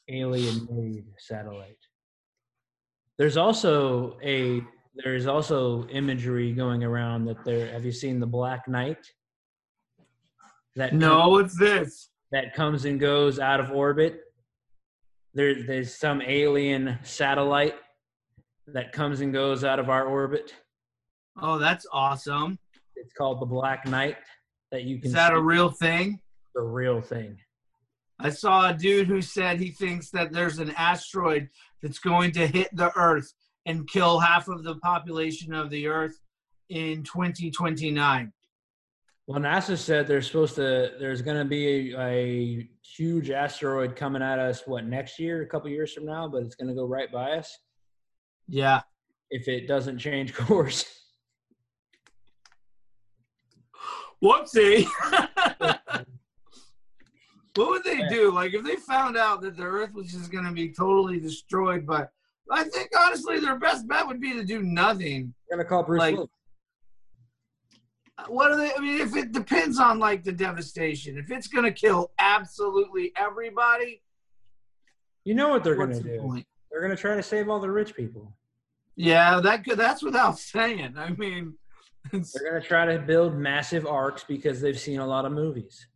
alien 0.09 0.67
made 0.71 1.05
satellite. 1.17 1.77
There's 3.17 3.37
also 3.37 4.17
a 4.23 4.61
there's 5.03 5.27
also 5.27 5.87
imagery 5.87 6.53
going 6.53 6.83
around 6.83 7.25
that 7.25 7.43
there 7.45 7.67
have 7.67 7.85
you 7.85 7.91
seen 7.91 8.19
the 8.19 8.27
Black 8.27 8.67
Knight? 8.67 9.05
That 10.75 10.93
no 10.93 11.37
it's 11.37 11.57
this 11.57 12.09
that 12.31 12.53
comes 12.53 12.85
and 12.85 12.99
goes 12.99 13.39
out 13.39 13.59
of 13.59 13.71
orbit. 13.71 14.21
There, 15.35 15.63
there's 15.63 15.93
some 15.93 16.21
alien 16.21 16.97
satellite 17.03 17.75
that 18.67 18.93
comes 18.93 19.19
and 19.21 19.33
goes 19.33 19.63
out 19.63 19.79
of 19.79 19.89
our 19.89 20.05
orbit. 20.07 20.53
oh 21.41 21.57
that's 21.59 21.85
awesome 21.91 22.57
It's 22.95 23.13
called 23.13 23.41
the 23.41 23.45
Black 23.45 23.85
Knight. 23.85 24.15
That 24.71 24.83
you 24.83 24.97
can 24.97 25.07
Is 25.07 25.13
that 25.13 25.29
see 25.31 25.35
a 25.35 25.41
real 25.41 25.69
thing? 25.69 26.19
the 26.55 26.61
real 26.61 27.01
thing. 27.01 27.37
I 28.17 28.29
saw 28.29 28.69
a 28.69 28.73
dude 28.73 29.07
who 29.07 29.21
said 29.21 29.59
he 29.59 29.71
thinks 29.71 30.09
that 30.11 30.31
there's 30.31 30.59
an 30.59 30.71
asteroid 30.71 31.49
that's 31.81 31.99
going 31.99 32.31
to 32.31 32.47
hit 32.47 32.69
the 32.73 32.91
Earth 32.97 33.33
and 33.65 33.87
kill 33.89 34.19
half 34.19 34.47
of 34.47 34.63
the 34.63 34.75
population 34.75 35.53
of 35.53 35.69
the 35.69 35.87
Earth 35.87 36.17
in 36.69 37.03
2029. 37.03 38.31
Well, 39.27 39.39
NASA 39.39 39.75
said 39.77 40.05
there's 40.07 40.27
supposed 40.27 40.55
to 40.55 40.91
there's 40.99 41.21
going 41.23 41.37
to 41.37 41.45
be 41.45 41.93
a, 41.93 41.99
a 41.99 42.69
huge 42.83 43.31
asteroid 43.31 43.95
coming 43.95 44.21
at 44.21 44.37
us. 44.37 44.61
What 44.67 44.85
next 44.85 45.17
year? 45.19 45.41
A 45.41 45.47
couple 45.47 45.69
years 45.69 45.91
from 45.93 46.05
now, 46.05 46.27
but 46.27 46.43
it's 46.43 46.55
going 46.55 46.67
to 46.67 46.75
go 46.75 46.85
right 46.85 47.11
by 47.11 47.31
us 47.31 47.57
Yeah. 48.47 48.81
if 49.31 49.47
it 49.47 49.67
doesn't 49.67 49.97
change 49.97 50.33
course. 50.35 50.85
Whoopsie. 54.23 54.85
what 57.55 57.69
would 57.69 57.83
they 57.83 58.07
do? 58.09 58.31
Like 58.31 58.53
if 58.53 58.63
they 58.63 58.75
found 58.75 59.17
out 59.17 59.41
that 59.41 59.57
the 59.57 59.63
Earth 59.63 59.93
was 59.93 60.11
just 60.11 60.31
going 60.31 60.45
to 60.45 60.51
be 60.51 60.69
totally 60.71 61.19
destroyed, 61.19 61.85
but 61.87 62.09
I 62.51 62.63
think 62.65 62.89
honestly 62.97 63.39
their 63.39 63.57
best 63.57 63.87
bet 63.87 64.05
would 64.05 64.21
be 64.21 64.33
to 64.33 64.43
do 64.43 64.61
nothing. 64.61 65.33
To 65.51 65.63
call 65.65 65.81
Bruce 65.83 65.99
Like- 65.99 66.15
Willis. 66.15 66.29
What 68.27 68.51
are 68.51 68.57
they? 68.57 68.71
I 68.73 68.79
mean, 68.79 69.01
if 69.01 69.15
it 69.15 69.31
depends 69.33 69.77
on 69.79 69.99
like 69.99 70.23
the 70.23 70.31
devastation, 70.31 71.17
if 71.17 71.29
it's 71.31 71.47
gonna 71.47 71.71
kill 71.71 72.11
absolutely 72.17 73.11
everybody, 73.17 74.01
You 75.25 75.35
know 75.35 75.49
what 75.49 75.63
they're 75.63 75.75
going 75.75 75.89
to 75.91 75.99
the 75.99 76.09
do? 76.09 76.19
point? 76.21 76.45
They're 76.71 76.81
going 76.81 76.95
to 76.95 77.01
try 77.01 77.15
to 77.15 77.23
save 77.23 77.47
all 77.49 77.59
the 77.59 77.71
rich 77.71 77.95
people. 77.95 78.35
Yeah, 78.97 79.39
that 79.41 79.63
could. 79.63 79.77
That's 79.77 80.03
without 80.03 80.37
saying. 80.39 80.95
I 80.97 81.09
mean, 81.11 81.53
They're 82.11 82.49
going 82.51 82.61
to 82.61 82.67
try 82.67 82.85
to 82.85 82.99
build 82.99 83.35
massive 83.37 83.85
arks 83.87 84.25
because 84.27 84.59
they've 84.59 84.77
seen 84.79 84.99
a 84.99 85.05
lot 85.07 85.23
of 85.25 85.31
movies. 85.31 85.87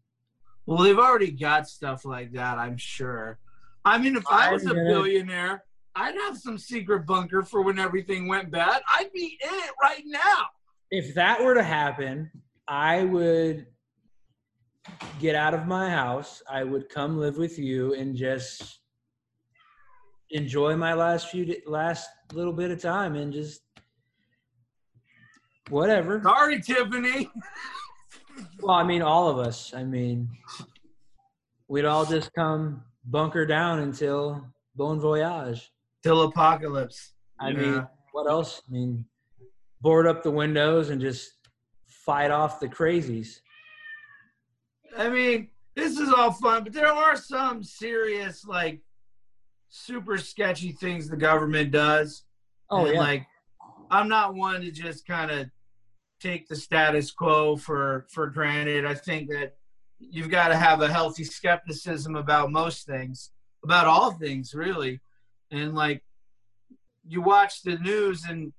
well, 0.66 0.78
they've 0.80 0.98
already 0.98 1.32
got 1.32 1.68
stuff 1.68 2.06
like 2.06 2.32
that. 2.34 2.58
I'm 2.58 2.78
sure. 2.78 3.40
I 3.84 3.98
mean, 3.98 4.16
if 4.16 4.24
I 4.30 4.52
was 4.54 4.66
a 4.66 4.74
billionaire, 4.74 5.64
I'd 5.96 6.16
have 6.16 6.38
some 6.38 6.58
secret 6.58 7.06
bunker 7.06 7.44
for 7.44 7.62
when 7.62 7.78
everything 7.78 8.28
went 8.28 8.50
bad. 8.52 8.82
I'd 8.90 9.12
be 9.14 9.38
in 9.44 9.54
it 9.54 9.72
right 9.82 10.04
now. 10.06 10.48
If 10.92 11.14
that 11.16 11.44
were 11.44 11.54
to 11.54 11.64
happen, 11.64 12.32
I 12.68 13.04
would 13.04 13.68
get 15.20 15.36
out 15.36 15.54
of 15.54 15.68
my 15.68 15.90
house. 15.90 16.42
I 16.50 16.64
would 16.64 16.90
come 16.90 17.18
live 17.20 17.38
with 17.38 17.60
you 17.60 17.94
and 17.94 18.16
just 18.16 18.80
enjoy 20.32 20.76
my 20.76 20.94
last 20.94 21.30
few 21.30 21.56
last 21.66 22.10
little 22.34 22.54
bit 22.54 22.72
of 22.72 22.82
time 22.82 23.16
and 23.16 23.32
just 23.34 23.62
whatever. 25.70 26.22
Sorry, 26.24 26.62
Tiffany. 26.62 27.30
Well, 28.62 28.76
I 28.76 28.84
mean, 28.84 29.02
all 29.02 29.28
of 29.30 29.38
us. 29.38 29.74
I 29.74 29.84
mean, 29.84 30.30
we'd 31.68 31.84
all 31.84 32.06
just 32.06 32.34
come 32.34 32.84
bunker 33.04 33.46
down 33.46 33.80
until 33.80 34.46
bon 34.76 35.00
voyage. 35.02 35.70
Till 36.04 36.22
apocalypse. 36.24 37.14
I 37.38 37.50
Yeah. 37.50 37.58
mean, 37.60 37.88
what 38.14 38.30
else? 38.30 38.62
I 38.68 38.72
mean, 38.72 39.06
board 39.82 40.08
up 40.08 40.24
the 40.24 40.32
windows 40.32 40.90
and 40.90 41.00
just 41.00 41.32
fight 41.88 42.32
off 42.32 42.60
the 42.60 42.68
crazies. 42.68 43.40
I 44.98 45.10
mean, 45.10 45.50
this 45.76 45.98
is 45.98 46.12
all 46.12 46.32
fun, 46.32 46.64
but 46.64 46.74
there 46.74 46.92
are 46.92 47.16
some 47.16 47.64
serious, 47.64 48.46
like, 48.46 48.82
super 49.70 50.18
sketchy 50.18 50.72
things 50.72 51.08
the 51.08 51.16
government 51.16 51.72
does. 51.72 52.24
Oh 52.70 52.86
And, 52.86 52.96
yeah, 52.96 53.00
Like, 53.00 53.28
I'm 53.92 54.08
not 54.08 54.36
one 54.36 54.62
to 54.62 54.72
just 54.72 55.06
kind 55.08 55.32
of 55.32 55.50
take 56.20 56.48
the 56.48 56.56
status 56.56 57.12
quo 57.12 57.56
for 57.56 58.06
for 58.10 58.28
granted. 58.28 58.86
I 58.86 58.94
think 58.94 59.30
that 59.30 59.56
you've 60.00 60.30
got 60.30 60.50
to 60.50 60.56
have 60.56 60.82
a 60.82 60.92
healthy 60.92 61.24
skepticism 61.24 62.16
about 62.16 62.52
most 62.52 62.86
things, 62.86 63.32
about 63.64 63.88
all 63.88 64.12
things, 64.12 64.54
really. 64.54 65.00
And 65.52 65.76
like, 65.76 66.04
you 67.08 67.22
watch 67.22 67.64
the 67.64 67.78
news 67.78 68.26
and 68.26 68.54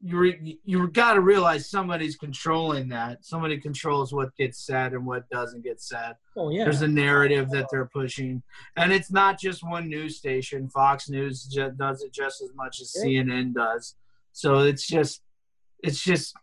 you 0.00 0.18
re- 0.18 0.58
you 0.64 0.88
got 0.88 1.14
to 1.14 1.20
realize 1.20 1.70
somebody's 1.70 2.16
controlling 2.16 2.88
that. 2.88 3.24
Somebody 3.24 3.58
controls 3.58 4.12
what 4.12 4.34
gets 4.36 4.58
said 4.66 4.94
and 4.94 5.06
what 5.06 5.28
doesn't 5.30 5.62
get 5.62 5.80
said 5.80 6.14
oh 6.36 6.50
yeah. 6.50 6.64
there's 6.64 6.82
a 6.82 6.88
narrative 6.88 7.50
that 7.50 7.66
they're 7.70 7.86
pushing 7.92 8.42
and 8.76 8.92
it's 8.92 9.12
not 9.12 9.38
just 9.38 9.62
one 9.62 9.88
news 9.88 10.16
station 10.16 10.68
fox 10.68 11.08
news 11.08 11.44
does 11.78 12.02
it 12.02 12.12
just 12.12 12.42
as 12.42 12.50
much 12.54 12.80
as 12.80 12.92
Yeah. 12.96 13.22
cnn 13.22 13.54
does 13.54 13.94
so 14.32 14.58
it's 14.60 14.86
just 14.86 15.22
it's 15.84 16.02
just 16.02 16.34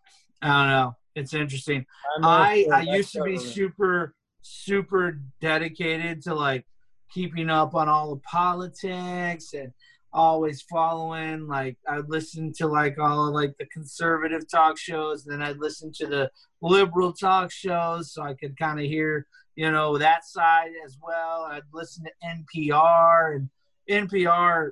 i 0.42 0.48
don't 0.48 0.70
know 0.70 0.96
It's 1.16 1.34
interesting. 1.34 1.86
I 2.24 2.66
for 2.68 2.74
I 2.76 2.82
used 2.82 3.12
to 3.13 3.24
be 3.24 3.38
super 3.38 4.13
super 4.42 5.20
dedicated 5.42 6.22
to 6.24 6.34
like 6.36 6.66
keeping 7.12 7.50
up 7.50 7.74
on 7.76 7.90
all 7.90 8.13
the 8.16 8.22
politics 8.22 9.54
and 9.54 9.72
always 10.17 10.63
following 10.63 11.45
like 11.47 11.77
I'd 11.88 12.10
listen 12.10 12.51
to 12.53 12.65
like 12.65 12.97
all 12.97 13.27
of 13.27 13.36
like 13.36 13.53
the 13.60 13.67
conservative 13.67 14.49
talk 14.49 14.75
shows 14.75 15.25
and 15.25 15.32
then 15.32 15.47
I'd 15.47 15.60
listen 15.60 15.91
to 15.97 16.08
the 16.08 16.32
liberal 16.60 17.13
talk 17.13 17.51
shows 17.51 18.12
so 18.12 18.23
I 18.23 18.34
could 18.34 18.58
kind 18.58 18.80
of 18.80 18.86
hear 18.86 19.27
you 19.56 19.71
know 19.71 19.99
that 19.99 20.25
side 20.25 20.71
as 20.84 20.97
well. 21.01 21.47
I'd 21.51 21.62
listen 21.71 22.06
to 22.06 22.12
NPR 22.25 23.36
and 23.36 23.49
NPR 23.88 24.71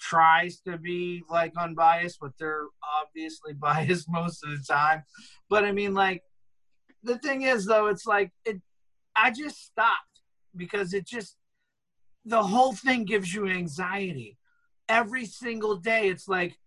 tries 0.00 0.60
to 0.60 0.78
be 0.78 1.24
like 1.28 1.52
unbiased 1.58 2.18
but 2.20 2.30
they're 2.38 2.66
obviously 3.02 3.52
biased 3.60 4.06
most 4.08 4.44
of 4.44 4.50
the 4.50 4.64
time. 4.64 5.02
But 5.50 5.64
I 5.64 5.72
mean 5.72 5.94
like 5.94 6.22
the 7.02 7.18
thing 7.18 7.42
is 7.42 7.66
though 7.66 7.88
it's 7.88 8.06
like 8.06 8.30
it 8.44 8.60
i 9.16 9.30
just 9.30 9.62
stopped 9.66 10.22
because 10.56 10.94
it 10.94 11.04
just 11.06 11.36
the 12.24 12.42
whole 12.42 12.72
thing 12.72 13.04
gives 13.04 13.34
you 13.34 13.46
anxiety 13.46 14.38
every 14.88 15.26
single 15.26 15.76
day 15.76 16.08
it's 16.08 16.28
like 16.28 16.58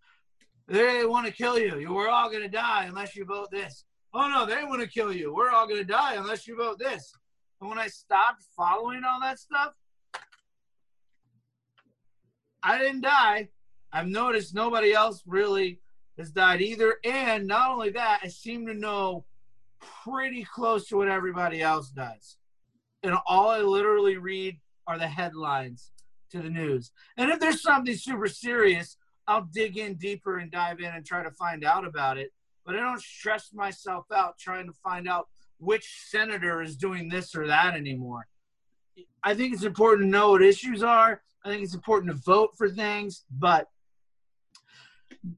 they 0.68 1.06
want 1.06 1.26
to 1.26 1.32
kill 1.32 1.58
you. 1.58 1.94
We're 1.94 2.10
all 2.10 2.30
going 2.30 2.44
to 2.44 2.50
die 2.50 2.86
unless 2.86 3.16
you 3.16 3.26
vote 3.26 3.52
this. 3.52 3.86
Oh 4.14 4.28
no 4.30 4.46
they 4.46 4.64
want 4.64 4.82
to 4.82 4.88
kill 4.88 5.14
you. 5.14 5.34
We're 5.34 5.52
all 5.52 5.68
going 5.68 5.80
to 5.80 5.86
die 5.86 6.16
unless 6.16 6.48
you 6.48 6.58
vote 6.58 6.80
this. 6.80 7.14
And 7.60 7.70
when 7.70 7.80
i 7.80 7.88
stopped 7.88 8.44
following 8.56 9.04
all 9.04 9.20
that 9.22 9.40
stuff 9.40 9.74
i 12.64 12.78
didn't 12.78 13.02
die. 13.02 13.50
I've 13.92 14.08
noticed 14.08 14.54
nobody 14.54 14.94
else 14.94 15.24
really 15.26 15.80
has 16.18 16.32
died 16.32 16.62
either. 16.62 16.98
And 17.04 17.48
not 17.48 17.72
only 17.72 17.90
that 17.92 18.20
i 18.24 18.28
seem 18.28 18.66
to 18.68 18.74
know 18.74 19.26
pretty 20.04 20.44
close 20.44 20.88
to 20.88 20.98
what 20.98 21.08
everybody 21.08 21.62
else 21.62 21.90
does. 21.90 22.38
And 23.04 23.16
all 23.28 23.50
I 23.50 23.60
literally 23.60 24.18
read 24.18 24.58
are 24.88 24.98
the 24.98 25.08
headlines 25.08 25.92
to 26.32 26.42
the 26.42 26.50
news. 26.50 26.92
And 27.18 27.30
if 27.30 27.40
there's 27.40 27.62
something 27.62 27.96
super 27.96 28.28
serious, 28.28 28.98
I'll 29.28 29.48
dig 29.52 29.78
in 29.78 29.96
deeper 29.96 30.38
and 30.38 30.52
dive 30.52 30.80
in 30.80 30.94
and 30.94 31.06
try 31.06 31.24
to 31.24 31.32
find 31.32 31.64
out 31.64 31.86
about 31.86 32.18
it. 32.18 32.32
But 32.66 32.76
I 32.76 32.80
don't 32.80 33.02
stress 33.02 33.54
myself 33.54 34.06
out 34.14 34.38
trying 34.38 34.68
to 34.68 34.74
find 34.84 35.08
out 35.08 35.28
which 35.60 36.06
senator 36.10 36.62
is 36.62 36.76
doing 36.76 37.10
this 37.10 37.36
or 37.36 37.48
that 37.48 37.74
anymore. 37.74 38.28
I 39.24 39.34
think 39.34 39.54
it's 39.54 39.64
important 39.64 40.08
to 40.08 40.10
know 40.10 40.32
what 40.32 40.42
issues 40.42 40.84
are. 40.84 41.22
I 41.46 41.50
think 41.50 41.64
it's 41.64 41.76
important 41.76 42.12
to 42.12 42.22
vote 42.24 42.52
for 42.58 42.70
things, 42.70 43.24
but 43.32 43.68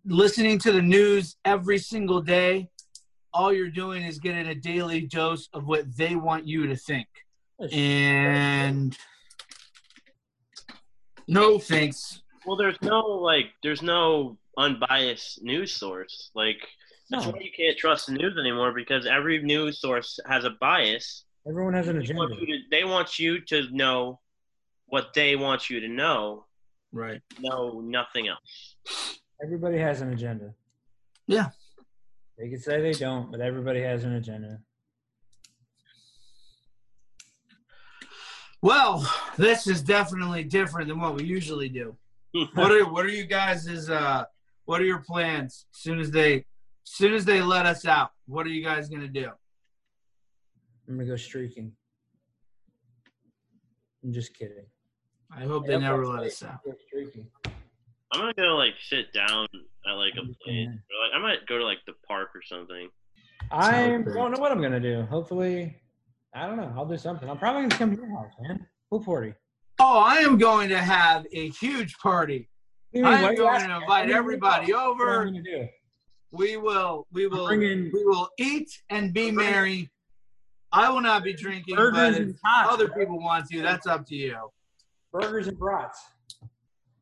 listening 0.06 0.60
to 0.60 0.72
the 0.72 0.82
news 0.82 1.36
every 1.46 1.78
single 1.78 2.22
day 2.22 2.70
all 3.34 3.54
you're 3.54 3.70
doing 3.70 4.04
is 4.04 4.20
getting 4.20 4.48
a 4.48 4.56
daily 4.56 5.02
dose 5.02 5.50
of 5.54 5.68
what 5.68 5.96
they 5.96 6.16
want 6.16 6.48
you 6.48 6.68
to 6.68 6.76
think. 6.76 7.08
And 7.72 8.98
no 11.30 11.60
thanks. 11.60 12.22
Well, 12.46 12.56
there's 12.58 12.82
no 12.82 13.00
like, 13.00 13.48
there's 13.64 13.82
no 13.82 14.38
unbiased 14.58 15.42
news 15.44 15.72
source. 15.74 16.32
Like, 16.36 16.58
that's 17.10 17.26
No. 17.26 17.32
why 17.32 17.40
you 17.40 17.52
can't 17.56 17.78
trust 17.78 18.08
the 18.08 18.14
news 18.14 18.38
anymore 18.40 18.72
because 18.74 19.06
every 19.06 19.42
news 19.44 19.80
source 19.82 20.20
has 20.28 20.44
a 20.46 20.52
bias. 20.52 21.26
Everyone 21.48 21.74
has 21.74 21.88
an 21.88 21.98
They 21.98 22.04
agenda. 22.04 22.20
want, 22.20 22.34
to, 22.40 22.58
they 22.72 22.84
want 22.84 23.20
you 23.20 23.42
to 23.46 23.68
know 23.72 24.20
what 24.88 25.14
they 25.14 25.36
want 25.36 25.70
you 25.70 25.80
to 25.80 25.88
know, 25.88 26.46
Right. 26.92 27.22
No, 27.40 27.82
nothing 27.82 28.28
else. 28.28 28.76
Everybody 29.44 29.78
has 29.78 30.02
an 30.02 30.12
agenda. 30.12 30.56
Yeah. 31.28 31.50
They 32.38 32.50
can 32.50 32.60
say 32.60 32.82
they 32.82 32.94
don't, 32.94 33.30
but 33.32 33.42
everybody 33.42 33.82
has 33.82 34.04
an 34.06 34.14
agenda. 34.16 34.60
Well, 38.62 39.10
this 39.38 39.68
is 39.68 39.82
definitely 39.82 40.44
different 40.44 40.90
than 40.90 41.00
what 41.00 41.16
we 41.16 41.24
usually 41.24 41.70
do. 41.70 41.96
What 42.54 42.72
are 42.72 42.88
what 42.92 43.06
are 43.06 43.10
you 43.10 43.26
guys' 43.26 43.90
uh 43.90 44.26
what 44.66 44.82
are 44.82 44.86
your 44.86 45.00
plans 45.00 45.66
as 45.74 45.82
soon 45.82 46.00
as 46.00 46.12
they 46.12 46.36
as 46.36 46.44
soon 46.84 47.14
as 47.14 47.26
they 47.26 47.42
let 47.42 47.66
us 47.66 47.86
out? 47.86 48.12
What 48.28 48.46
are 48.46 48.50
you 48.50 48.64
guys 48.64 48.90
gonna 48.90 49.08
do? 49.08 49.30
I'm 50.88 50.96
gonna 50.98 51.08
go 51.08 51.16
streaking. 51.16 51.72
I'm 54.04 54.14
just 54.14 54.34
kidding. 54.38 54.66
I 55.36 55.42
hope 55.46 55.66
they 55.66 55.78
never 55.78 56.06
let 56.06 56.24
us 56.26 56.44
out. 56.44 56.60
Streaking. 56.88 57.28
I'm 58.12 58.20
gonna 58.20 58.34
go 58.34 58.56
like 58.58 58.74
sit 58.90 59.14
down 59.14 59.48
at 59.88 59.94
like 59.94 60.14
a 60.18 60.22
Okay. 60.22 60.36
place. 60.44 60.68
Or, 60.68 61.08
like, 61.08 61.16
I 61.16 61.20
might 61.20 61.48
go 61.48 61.58
to 61.58 61.64
like 61.66 61.80
the 61.88 61.94
park 62.08 62.30
or 62.36 62.42
something. 62.44 62.90
I 63.52 64.04
don't 64.06 64.32
know 64.32 64.40
what 64.40 64.52
I'm 64.52 64.62
gonna 64.62 64.80
do. 64.80 65.04
Hopefully, 65.04 65.76
I 66.34 66.46
don't 66.48 66.58
know. 66.58 66.72
I'll 66.76 66.86
do 66.86 66.98
something. 66.98 67.30
I'm 67.30 67.38
probably 67.38 67.64
gonna 67.64 67.76
come 67.78 67.96
to 67.96 68.02
your 68.02 68.10
house, 68.12 68.32
man. 68.42 68.66
Pool 68.90 69.04
party. 69.04 69.34
Oh, 69.80 70.00
I 70.00 70.16
am 70.18 70.38
going 70.38 70.70
to 70.70 70.78
have 70.78 71.26
a 71.32 71.50
huge 71.50 71.98
party. 72.00 72.50
Dude, 72.94 73.06
I 73.06 73.22
am 73.22 73.36
going 73.36 73.62
to 73.68 73.76
invite 73.78 74.10
everybody 74.10 74.72
know 74.72 74.78
what 74.78 74.84
I'm 74.86 74.92
over. 74.92 75.26
gonna 75.26 75.42
do. 75.44 75.68
We 76.32 76.58
will 76.58 77.08
we 77.12 77.28
will 77.28 77.48
bringing- 77.48 77.90
we 77.94 78.04
will 78.06 78.30
eat 78.38 78.70
and 78.90 79.14
be 79.14 79.32
merry. 79.32 79.90
I 80.72 80.90
will 80.92 81.02
not 81.02 81.24
be 81.24 81.34
drinking, 81.34 81.76
but 81.76 81.92
Burgers 81.94 82.18
if 82.18 82.36
tots. 82.46 82.72
other 82.74 82.88
bro. 82.90 82.98
people 82.98 83.20
want 83.20 83.48
to, 83.48 83.62
that's 83.64 83.88
up 83.88 84.06
to 84.08 84.16
you. 84.16 84.38
Burgers 85.12 85.48
and 85.48 85.58
brats. 85.58 86.00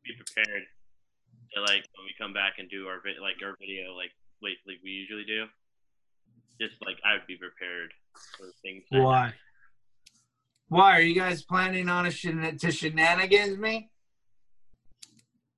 Be 0.04 0.12
prepared. 0.16 0.62
To, 1.54 1.60
like 1.60 1.84
when 1.96 2.04
we 2.06 2.14
come 2.18 2.32
back 2.32 2.54
and 2.58 2.70
do 2.70 2.86
our 2.86 2.96
like 3.20 3.36
our 3.44 3.54
video 3.60 3.92
like 3.94 4.10
like 4.42 4.56
like 4.66 4.76
we 4.82 4.90
usually 4.90 5.24
do. 5.24 5.44
Just 6.60 6.74
like 6.84 6.96
I 7.04 7.14
would 7.14 7.26
be 7.26 7.36
prepared 7.36 7.90
for 8.36 8.46
things. 8.62 8.84
that 8.90 9.02
Why? 9.02 9.32
Why 10.68 10.92
are 10.98 11.00
you 11.00 11.14
guys 11.14 11.42
planning 11.42 11.88
on 11.88 12.06
a 12.06 12.10
shen- 12.10 12.58
to 12.58 12.70
shenanigans 12.72 13.56
me? 13.58 13.90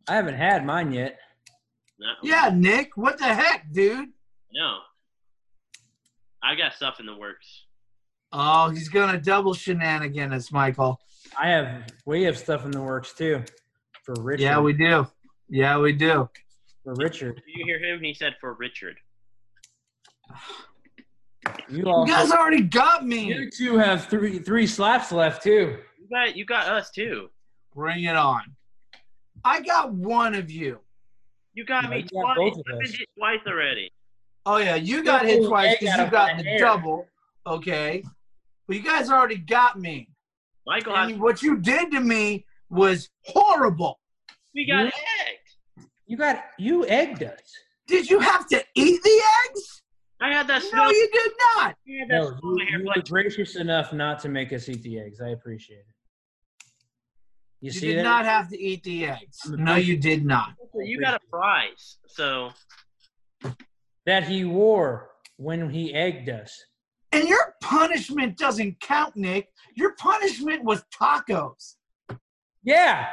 I 0.08 0.14
haven't 0.14 0.34
had 0.34 0.64
mine 0.64 0.92
yet. 0.92 1.18
Not, 1.98 2.16
Yeah, 2.22 2.50
Nick. 2.54 2.96
What 2.96 3.18
the 3.18 3.24
heck, 3.24 3.70
dude? 3.72 4.08
No. 4.52 4.78
I 6.42 6.54
got 6.54 6.74
stuff 6.74 7.00
in 7.00 7.06
the 7.06 7.16
works. 7.16 7.64
Oh, 8.32 8.70
he's 8.70 8.88
gonna 8.88 9.20
double 9.20 9.54
shenanigan 9.54 10.32
us, 10.32 10.52
Michael. 10.52 11.00
I 11.38 11.48
have. 11.48 11.86
We 12.06 12.22
have 12.22 12.38
stuff 12.38 12.64
in 12.64 12.70
the 12.70 12.80
works 12.80 13.12
too. 13.12 13.42
For 14.04 14.14
Richard. 14.20 14.42
Yeah, 14.42 14.60
we 14.60 14.72
do. 14.72 15.06
Yeah, 15.48 15.78
we 15.78 15.92
do. 15.92 16.28
For 16.84 16.94
Richard. 16.94 17.36
Did 17.36 17.44
you 17.58 17.64
hear 17.64 17.78
him? 17.78 18.02
He 18.02 18.14
said 18.14 18.36
for 18.40 18.54
Richard. 18.54 18.96
You 21.68 21.78
You 21.78 21.86
also. 21.88 22.12
guys 22.12 22.30
already 22.32 22.62
got 22.62 23.06
me. 23.06 23.24
You 23.32 23.50
two 23.50 23.76
have 23.78 24.06
three 24.06 24.38
three 24.38 24.66
slaps 24.66 25.12
left 25.12 25.42
too. 25.42 25.78
You 25.98 26.08
got 26.10 26.36
you 26.36 26.44
got 26.44 26.68
us 26.68 26.90
too. 26.90 27.30
Bring 27.74 28.04
it 28.04 28.16
on. 28.16 28.42
I 29.44 29.60
got 29.60 29.92
one 29.92 30.34
of 30.34 30.50
you. 30.50 30.80
You 31.54 31.64
got 31.64 31.84
No, 31.84 31.90
me 31.90 31.96
you 31.98 32.02
got 32.22 32.34
twice. 32.34 32.36
both 32.36 32.62
I've 32.72 32.78
been 32.80 32.92
hit 32.92 33.08
twice 33.18 33.40
already. 33.46 33.90
Oh 34.46 34.56
yeah, 34.58 34.74
you 34.76 35.02
got 35.04 35.22
Double 35.22 35.28
hit 35.34 35.48
twice 35.48 35.76
because 35.80 35.96
you 35.98 36.06
got 36.10 36.36
the 36.38 36.42
hair. 36.44 36.58
double. 36.58 37.06
Okay, 37.46 38.02
but 38.66 38.76
you 38.76 38.82
guys 38.82 39.10
already 39.10 39.36
got 39.38 39.78
me. 39.78 40.08
Michael 40.66 40.94
has. 40.94 41.10
And 41.12 41.20
what 41.20 41.42
you 41.42 41.56
did 41.58 41.90
to 41.92 42.00
me 42.00 42.44
was 42.68 43.08
horrible. 43.24 43.98
We 44.54 44.66
got 44.66 44.84
You- 44.84 44.86
egged. 45.26 45.86
You 46.06 46.16
got 46.16 46.44
you 46.58 46.86
egged 46.86 47.22
us. 47.22 47.40
Did 47.86 48.08
you 48.10 48.20
have 48.20 48.46
to 48.48 48.62
eat 48.74 49.02
the 49.02 49.22
eggs? 49.48 49.82
I 50.22 50.32
had 50.32 50.46
that 50.48 50.62
No, 50.72 50.90
you 50.90 51.08
did 51.12 51.32
not. 51.56 51.74
I 51.88 52.00
had 52.00 52.08
that 52.10 52.14
No, 52.18 52.26
smell 52.38 52.58
you, 52.58 52.66
hair 52.70 52.80
you 52.80 52.86
were 52.94 53.02
gracious 53.08 53.56
enough 53.56 53.92
not 53.92 54.20
to 54.20 54.28
make 54.28 54.52
us 54.52 54.68
eat 54.68 54.82
the 54.82 54.98
eggs. 55.00 55.20
I 55.20 55.30
appreciate 55.30 55.78
it. 55.78 55.86
You, 57.62 57.66
You 57.66 57.70
see 57.72 57.86
did 57.88 57.98
that? 57.98 58.02
not 58.04 58.24
have 58.26 58.48
to 58.50 58.58
eat 58.60 58.82
the 58.84 59.06
eggs. 59.06 59.38
No, 59.46 59.76
you 59.76 59.96
did 59.96 60.24
not. 60.24 60.54
you 60.74 61.00
got 61.00 61.14
a 61.14 61.20
prize. 61.30 61.98
So 62.06 62.50
that 64.06 64.24
he 64.24 64.44
wore 64.44 65.10
when 65.36 65.70
he 65.70 65.94
egged 65.94 66.28
us. 66.28 66.52
And 67.12 67.28
your 67.28 67.54
punishment 67.62 68.36
doesn't 68.38 68.78
count, 68.80 69.16
Nick. 69.16 69.48
Your 69.74 69.94
punishment 69.96 70.64
was 70.64 70.84
tacos. 70.98 71.74
Yeah. 72.62 73.08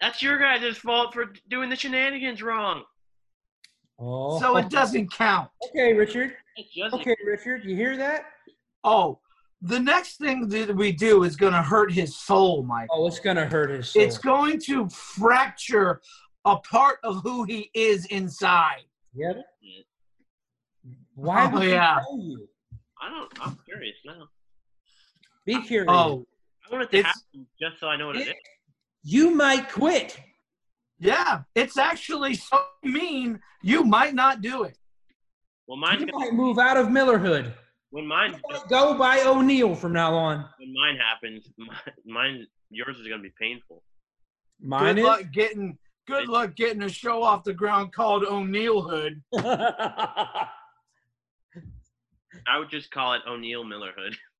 that's 0.00 0.22
your 0.22 0.38
guys' 0.38 0.76
fault 0.78 1.12
for 1.14 1.26
doing 1.48 1.68
the 1.70 1.76
shenanigans 1.76 2.42
wrong. 2.42 2.82
Oh. 4.04 4.40
So 4.40 4.56
it 4.56 4.68
doesn't 4.68 5.12
count. 5.12 5.48
Okay, 5.68 5.92
Richard. 5.94 6.34
Okay, 6.92 7.16
Richard. 7.24 7.64
You 7.64 7.76
hear 7.76 7.96
that? 7.96 8.24
Oh, 8.82 9.20
the 9.60 9.78
next 9.78 10.16
thing 10.16 10.48
that 10.48 10.74
we 10.74 10.90
do 10.90 11.22
is 11.22 11.36
going 11.36 11.52
to 11.52 11.62
hurt 11.62 11.92
his 11.92 12.16
soul, 12.16 12.64
Mike. 12.64 12.88
Oh, 12.90 13.06
it's 13.06 13.20
gonna 13.20 13.46
hurt 13.46 13.70
his 13.70 13.90
soul. 13.90 14.02
It's 14.02 14.18
going 14.18 14.58
to 14.62 14.88
fracture 14.88 16.00
a 16.44 16.56
part 16.56 16.98
of 17.04 17.22
who 17.22 17.44
he 17.44 17.70
is 17.74 18.06
inside. 18.06 18.82
Yep. 19.14 19.36
Why 21.14 21.46
Oh, 21.46 21.50
would 21.50 21.68
yeah. 21.68 22.00
he 22.00 22.00
tell 22.00 22.18
you? 22.18 22.48
I 23.00 23.08
don't. 23.08 23.46
I'm 23.46 23.58
curious 23.64 23.94
now. 24.04 24.28
Be 25.46 25.62
curious. 25.62 25.90
Oh, 25.92 26.26
I 26.68 26.72
want 26.74 26.84
it 26.84 26.90
to 26.90 26.98
It's- 26.98 27.14
happen 27.32 27.46
just 27.60 27.78
so 27.78 27.86
I 27.86 27.96
know 27.96 28.08
what 28.08 28.16
it 28.16 28.26
is. 28.28 28.34
You 29.04 29.30
might 29.30 29.68
quit. 29.70 30.18
Yeah. 31.02 31.42
It's 31.54 31.76
actually 31.76 32.34
so 32.34 32.58
mean, 32.82 33.40
you 33.62 33.84
might 33.84 34.14
not 34.14 34.40
do 34.42 34.62
it. 34.64 34.76
Well, 35.66 35.76
mine's 35.78 36.00
You 36.00 36.06
gonna, 36.06 36.18
might 36.26 36.34
move 36.34 36.58
out 36.58 36.76
of 36.76 36.86
Millerhood. 36.88 37.52
when 37.90 38.06
mine 38.06 38.40
might 38.50 38.68
Go 38.68 38.96
by 38.98 39.20
O'Neill 39.22 39.74
from 39.74 39.92
now 39.92 40.14
on. 40.14 40.44
when 40.58 40.72
mine 40.74 40.96
happens, 40.96 41.48
mine, 41.58 41.78
mine 42.06 42.46
yours 42.70 42.98
is 42.98 43.06
gonna 43.08 43.22
be 43.22 43.32
painful. 43.40 43.82
Mine 44.60 44.94
Good 44.96 44.98
is. 45.00 45.04
luck 45.06 45.22
getting 45.32 45.78
good 46.06 46.28
luck 46.28 46.54
getting 46.56 46.82
a 46.82 46.88
show 46.88 47.22
off 47.22 47.44
the 47.44 47.52
ground 47.54 47.92
called 47.92 48.24
O'Neill 48.24 48.82
Hood. 48.82 49.22
I 52.46 52.58
would 52.58 52.70
just 52.70 52.90
call 52.90 53.14
it 53.14 53.22
O'Neill 53.28 53.64
Millerhood. 53.64 54.14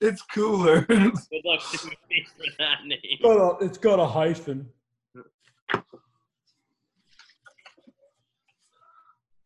It's 0.00 0.22
cooler. 0.22 0.80
Good 0.88 1.12
luck 1.44 1.60
to 1.72 1.86
me 1.86 2.26
for 2.36 2.44
that 2.58 2.84
name. 2.86 3.58
it's 3.60 3.78
got 3.78 3.98
a 3.98 4.06
hyphen. 4.06 4.68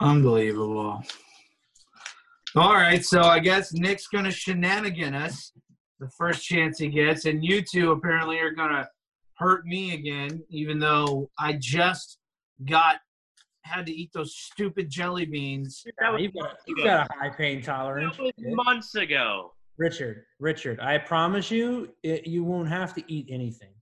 Unbelievable. 0.01 1.03
All 2.55 2.75
right, 2.75 3.05
so 3.05 3.23
I 3.23 3.39
guess 3.39 3.73
Nick's 3.73 4.07
gonna 4.07 4.31
shenanigan 4.31 5.15
us 5.15 5.53
the 6.01 6.09
first 6.11 6.45
chance 6.45 6.79
he 6.79 6.89
gets, 6.89 7.25
and 7.25 7.45
you 7.45 7.63
two 7.63 7.93
apparently 7.93 8.39
are 8.39 8.51
gonna 8.51 8.89
hurt 9.37 9.67
me 9.67 9.95
again, 9.95 10.43
even 10.51 10.79
though 10.79 11.31
I 11.39 11.55
just 11.55 12.19
got 12.65 12.97
had 13.63 13.87
to 13.87 13.93
eat 13.93 14.11
those 14.15 14.35
stupid 14.37 14.89
jelly 14.89 15.27
beans. 15.27 15.85
That 15.99 16.13
was 16.13 16.23
You've 16.23 16.35
got, 16.35 16.57
you've 16.67 16.85
got 16.85 17.11
a 17.11 17.19
high 17.19 17.31
pain 17.31 17.63
tolerance. 17.63 18.17
That 18.17 18.23
was 18.23 18.33
months 18.39 18.95
ago. 18.95 19.53
Richard, 19.79 20.25
Richard, 20.41 20.81
I 20.81 20.99
promise 20.99 21.51
you, 21.51 21.91
it, 22.03 22.27
you 22.27 22.45
won't 22.45 22.69
have 22.69 22.95
to 22.95 23.13
eat 23.13 23.27
anything. 23.31 23.73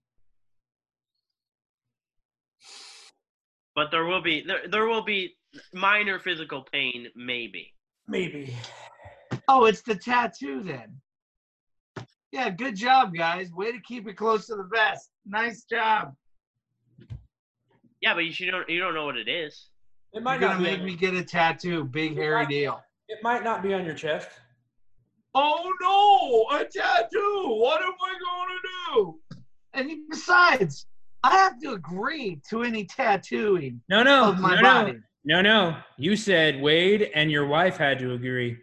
But 3.75 3.91
there 3.91 4.05
will 4.05 4.21
be 4.21 4.43
there, 4.45 4.67
there 4.69 4.87
will 4.87 5.03
be 5.03 5.35
minor 5.73 6.19
physical 6.19 6.65
pain, 6.71 7.07
maybe. 7.15 7.73
Maybe. 8.07 8.55
Oh, 9.47 9.65
it's 9.65 9.81
the 9.81 9.95
tattoo 9.95 10.61
then. 10.63 11.01
Yeah, 12.31 12.49
good 12.49 12.75
job, 12.75 13.13
guys. 13.15 13.51
Way 13.51 13.71
to 13.71 13.79
keep 13.79 14.07
it 14.07 14.15
close 14.15 14.47
to 14.47 14.55
the 14.55 14.69
vest. 14.73 15.09
Nice 15.25 15.63
job. 15.63 16.13
Yeah, 18.01 18.13
but 18.13 18.25
you 18.25 18.33
should 18.33 18.51
don't 18.51 18.69
you 18.69 18.79
don't 18.79 18.93
know 18.93 19.05
what 19.05 19.17
it 19.17 19.27
is. 19.27 19.69
It 20.13 20.17
You're 20.17 20.23
might 20.23 20.39
gonna 20.39 20.53
not 20.53 20.59
be 20.59 20.65
make 20.65 20.83
me 20.83 20.95
get 20.95 21.13
a 21.13 21.23
tattoo. 21.23 21.85
Big 21.85 22.15
hairy 22.15 22.45
deal. 22.45 22.81
It 23.07 23.19
might 23.23 23.43
not 23.43 23.61
be 23.63 23.73
on 23.73 23.85
your 23.85 23.95
chest. 23.95 24.29
Oh 25.37 25.73
no, 25.81 26.57
a 26.57 26.63
tattoo. 26.63 27.55
What 27.59 27.81
am 27.81 27.91
I 28.01 28.13
gonna 28.25 28.59
do? 28.95 29.19
And 29.73 29.91
besides, 30.09 30.87
I 31.23 31.31
have 31.31 31.59
to 31.61 31.73
agree 31.73 32.39
to 32.49 32.63
any 32.63 32.85
tattooing 32.85 33.81
No, 33.89 34.01
no, 34.01 34.29
of 34.29 34.39
my 34.39 34.55
no, 34.55 34.61
body. 34.61 34.93
no, 35.25 35.41
no, 35.41 35.71
no. 35.71 35.77
You 35.97 36.15
said 36.15 36.61
Wade 36.61 37.11
and 37.13 37.29
your 37.29 37.47
wife 37.47 37.75
had 37.75 37.99
to 37.99 38.13
agree. 38.13 38.57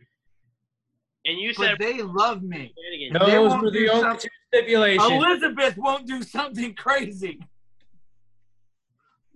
And 1.27 1.39
you 1.39 1.53
But 1.57 1.67
said 1.67 1.77
they 1.79 2.01
love 2.01 2.43
me. 2.43 2.73
shenanigans. 2.75 3.13
They 3.13 3.33
those 3.33 3.63
were 3.63 3.71
the 3.71 3.89
only 3.91 4.19
two 4.19 4.29
stipulations. 4.49 5.13
Elizabeth 5.13 5.77
won't 5.77 6.07
do 6.07 6.23
something 6.23 6.75
crazy. 6.75 7.39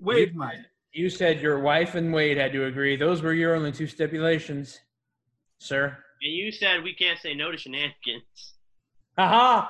Wait, 0.00 0.34
Mike. 0.34 0.56
You 0.92 1.10
said 1.10 1.40
your 1.42 1.60
wife 1.60 1.94
and 1.94 2.12
Wade 2.12 2.38
had 2.38 2.52
to 2.52 2.64
agree. 2.64 2.96
Those 2.96 3.20
were 3.20 3.34
your 3.34 3.54
only 3.54 3.72
two 3.72 3.86
stipulations, 3.86 4.80
sir. 5.58 5.98
And 6.22 6.32
you 6.32 6.50
said 6.50 6.82
we 6.82 6.94
can't 6.94 7.18
say 7.18 7.34
no 7.34 7.50
to 7.52 7.58
shenanigans. 7.58 8.54
Haha. 9.18 9.68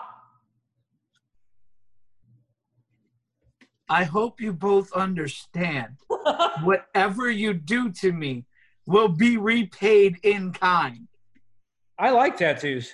I 3.88 4.04
hope 4.04 4.40
you 4.40 4.52
both 4.52 4.92
understand. 4.92 5.96
Whatever 6.62 7.30
you 7.30 7.54
do 7.54 7.90
to 7.92 8.12
me 8.12 8.44
will 8.86 9.08
be 9.08 9.36
repaid 9.36 10.18
in 10.22 10.52
kind. 10.52 11.06
I 11.98 12.10
like 12.10 12.36
tattoos, 12.36 12.92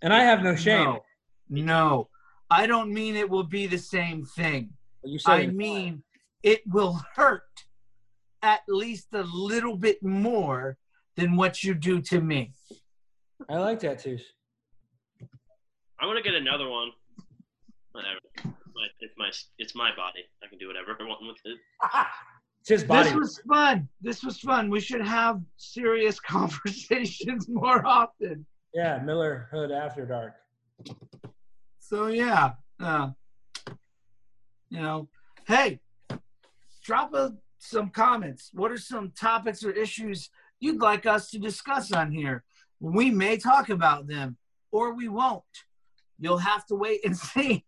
and 0.00 0.12
I 0.12 0.22
have 0.24 0.42
no 0.42 0.54
shame. 0.54 0.84
No, 0.84 1.02
no. 1.48 2.08
I 2.50 2.66
don't 2.66 2.92
mean 2.92 3.16
it 3.16 3.28
will 3.28 3.44
be 3.44 3.66
the 3.66 3.78
same 3.78 4.24
thing. 4.24 4.70
You 5.04 5.18
said 5.18 5.32
I 5.32 5.46
mean 5.46 6.02
it 6.42 6.62
will 6.66 7.00
hurt 7.14 7.42
at 8.42 8.60
least 8.68 9.08
a 9.12 9.22
little 9.22 9.76
bit 9.76 10.02
more 10.02 10.76
than 11.16 11.36
what 11.36 11.62
you 11.62 11.74
do 11.74 12.00
to 12.02 12.20
me. 12.20 12.52
I 13.48 13.58
like 13.58 13.80
tattoos. 13.80 14.22
I'm 16.00 16.08
gonna 16.08 16.22
get 16.22 16.34
another 16.34 16.68
one. 16.68 16.90
Whatever. 17.92 18.18
It's 19.00 19.14
my 19.16 19.30
it's 19.58 19.74
my 19.74 19.90
body. 19.96 20.24
I 20.42 20.48
can 20.48 20.58
do 20.58 20.68
whatever 20.68 20.96
I 20.98 21.04
want 21.04 21.20
with 21.26 21.36
it. 21.44 21.58
It's 22.60 22.68
his 22.68 22.84
body. 22.84 23.10
This 23.10 23.18
was 23.18 23.40
fun. 23.48 23.88
This 24.00 24.22
was 24.22 24.38
fun. 24.38 24.70
We 24.70 24.80
should 24.80 25.04
have 25.04 25.40
serious 25.56 26.20
conversations 26.36 27.48
more 27.48 27.84
often. 27.84 28.46
yeah, 28.72 29.00
Miller 29.04 29.48
Hood 29.50 29.72
After 29.72 30.06
Dark. 30.06 30.34
So 31.80 32.06
yeah, 32.06 32.52
uh, 32.80 33.10
you 34.70 34.80
know, 34.80 35.08
hey, 35.46 35.80
drop 36.84 37.14
a, 37.14 37.34
some 37.58 37.90
comments. 37.90 38.50
What 38.52 38.70
are 38.70 38.78
some 38.78 39.12
topics 39.18 39.64
or 39.64 39.72
issues 39.72 40.30
you'd 40.62 40.80
like 40.80 41.06
us 41.06 41.30
to 41.30 41.38
discuss 41.38 41.92
on 41.92 42.10
here? 42.10 42.44
We 42.80 43.10
may 43.10 43.36
talk 43.36 43.68
about 43.68 44.06
them, 44.06 44.36
or 44.70 44.94
we 44.94 45.08
won't. 45.08 45.42
You'll 46.18 46.38
have 46.38 46.64
to 46.66 46.74
wait 46.74 47.00
and 47.04 47.16
see. 47.32 47.64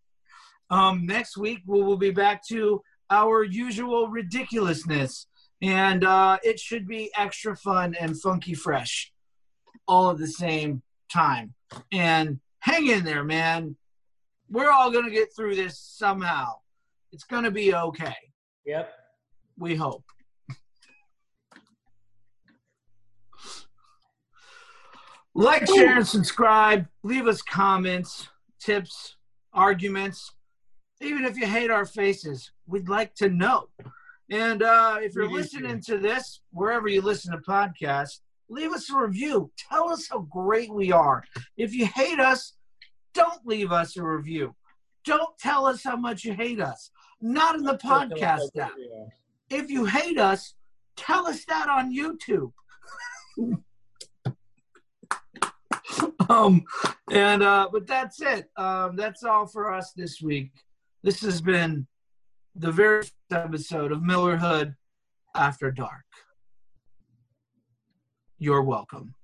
Um, 0.69 1.05
next 1.05 1.37
week 1.37 1.59
we 1.65 1.81
will 1.83 1.97
be 1.97 2.11
back 2.11 2.45
to 2.47 2.81
our 3.09 3.43
usual 3.43 4.07
ridiculousness, 4.07 5.27
and 5.61 6.03
uh, 6.03 6.37
it 6.43 6.59
should 6.59 6.87
be 6.87 7.11
extra 7.15 7.55
fun 7.55 7.95
and 7.99 8.19
funky 8.19 8.55
fresh, 8.55 9.13
all 9.87 10.09
at 10.09 10.17
the 10.17 10.27
same 10.27 10.81
time. 11.13 11.53
And 11.91 12.39
hang 12.59 12.87
in 12.87 13.03
there, 13.03 13.23
man 13.23 13.75
we're 14.49 14.71
all 14.71 14.91
going 14.91 15.05
to 15.05 15.11
get 15.11 15.35
through 15.35 15.55
this 15.55 15.79
somehow. 15.79 16.53
It's 17.11 17.23
going 17.23 17.43
to 17.43 17.51
be 17.51 17.73
okay. 17.73 18.15
Yep. 18.65 18.91
We 19.57 19.75
hope. 19.75 20.03
Like, 25.37 25.67
share, 25.67 25.97
and 25.97 26.07
subscribe. 26.07 26.87
Leave 27.03 27.27
us 27.27 27.41
comments, 27.41 28.29
tips, 28.59 29.17
arguments. 29.51 30.31
Even 31.01 31.25
if 31.25 31.37
you 31.37 31.45
hate 31.45 31.69
our 31.69 31.85
faces, 31.85 32.51
we'd 32.67 32.87
like 32.87 33.13
to 33.15 33.27
know. 33.27 33.67
And 34.31 34.63
uh, 34.63 34.97
if 35.01 35.13
you're 35.13 35.29
listening 35.29 35.81
to 35.81 35.97
this, 35.97 36.39
wherever 36.51 36.87
you 36.87 37.01
listen 37.01 37.33
to 37.33 37.37
podcasts, 37.39 38.21
leave 38.47 38.71
us 38.71 38.89
a 38.89 38.97
review. 38.97 39.51
Tell 39.69 39.89
us 39.89 40.07
how 40.09 40.19
great 40.19 40.73
we 40.73 40.93
are. 40.93 41.25
If 41.57 41.73
you 41.73 41.85
hate 41.85 42.21
us, 42.21 42.53
don't 43.13 43.45
leave 43.45 43.73
us 43.73 43.97
a 43.97 44.03
review. 44.03 44.55
Don't 45.03 45.37
tell 45.37 45.65
us 45.65 45.83
how 45.83 45.97
much 45.97 46.23
you 46.23 46.33
hate 46.33 46.61
us. 46.61 46.91
Not 47.21 47.55
in 47.55 47.63
the 47.63 47.77
podcast 47.77 48.55
app. 48.57 48.71
If 49.49 49.69
you 49.69 49.83
hate 49.83 50.17
us, 50.17 50.55
tell 50.95 51.27
us 51.27 51.43
that 51.45 51.67
on 51.67 51.93
YouTube. 51.93 52.53
um, 56.29 56.63
and 57.11 57.43
uh, 57.43 57.69
but 57.71 57.87
that's 57.87 58.21
it. 58.21 58.49
Um, 58.57 58.95
that's 58.95 59.23
all 59.23 59.47
for 59.47 59.73
us 59.73 59.91
this 59.93 60.21
week. 60.21 60.51
This 61.03 61.21
has 61.21 61.41
been 61.41 61.87
the 62.55 62.71
very 62.71 63.01
first 63.01 63.13
episode 63.31 63.91
of 63.91 64.01
Miller 64.01 64.37
Hood 64.37 64.75
After 65.35 65.71
Dark. 65.71 66.05
You're 68.37 68.63
welcome. 68.63 69.15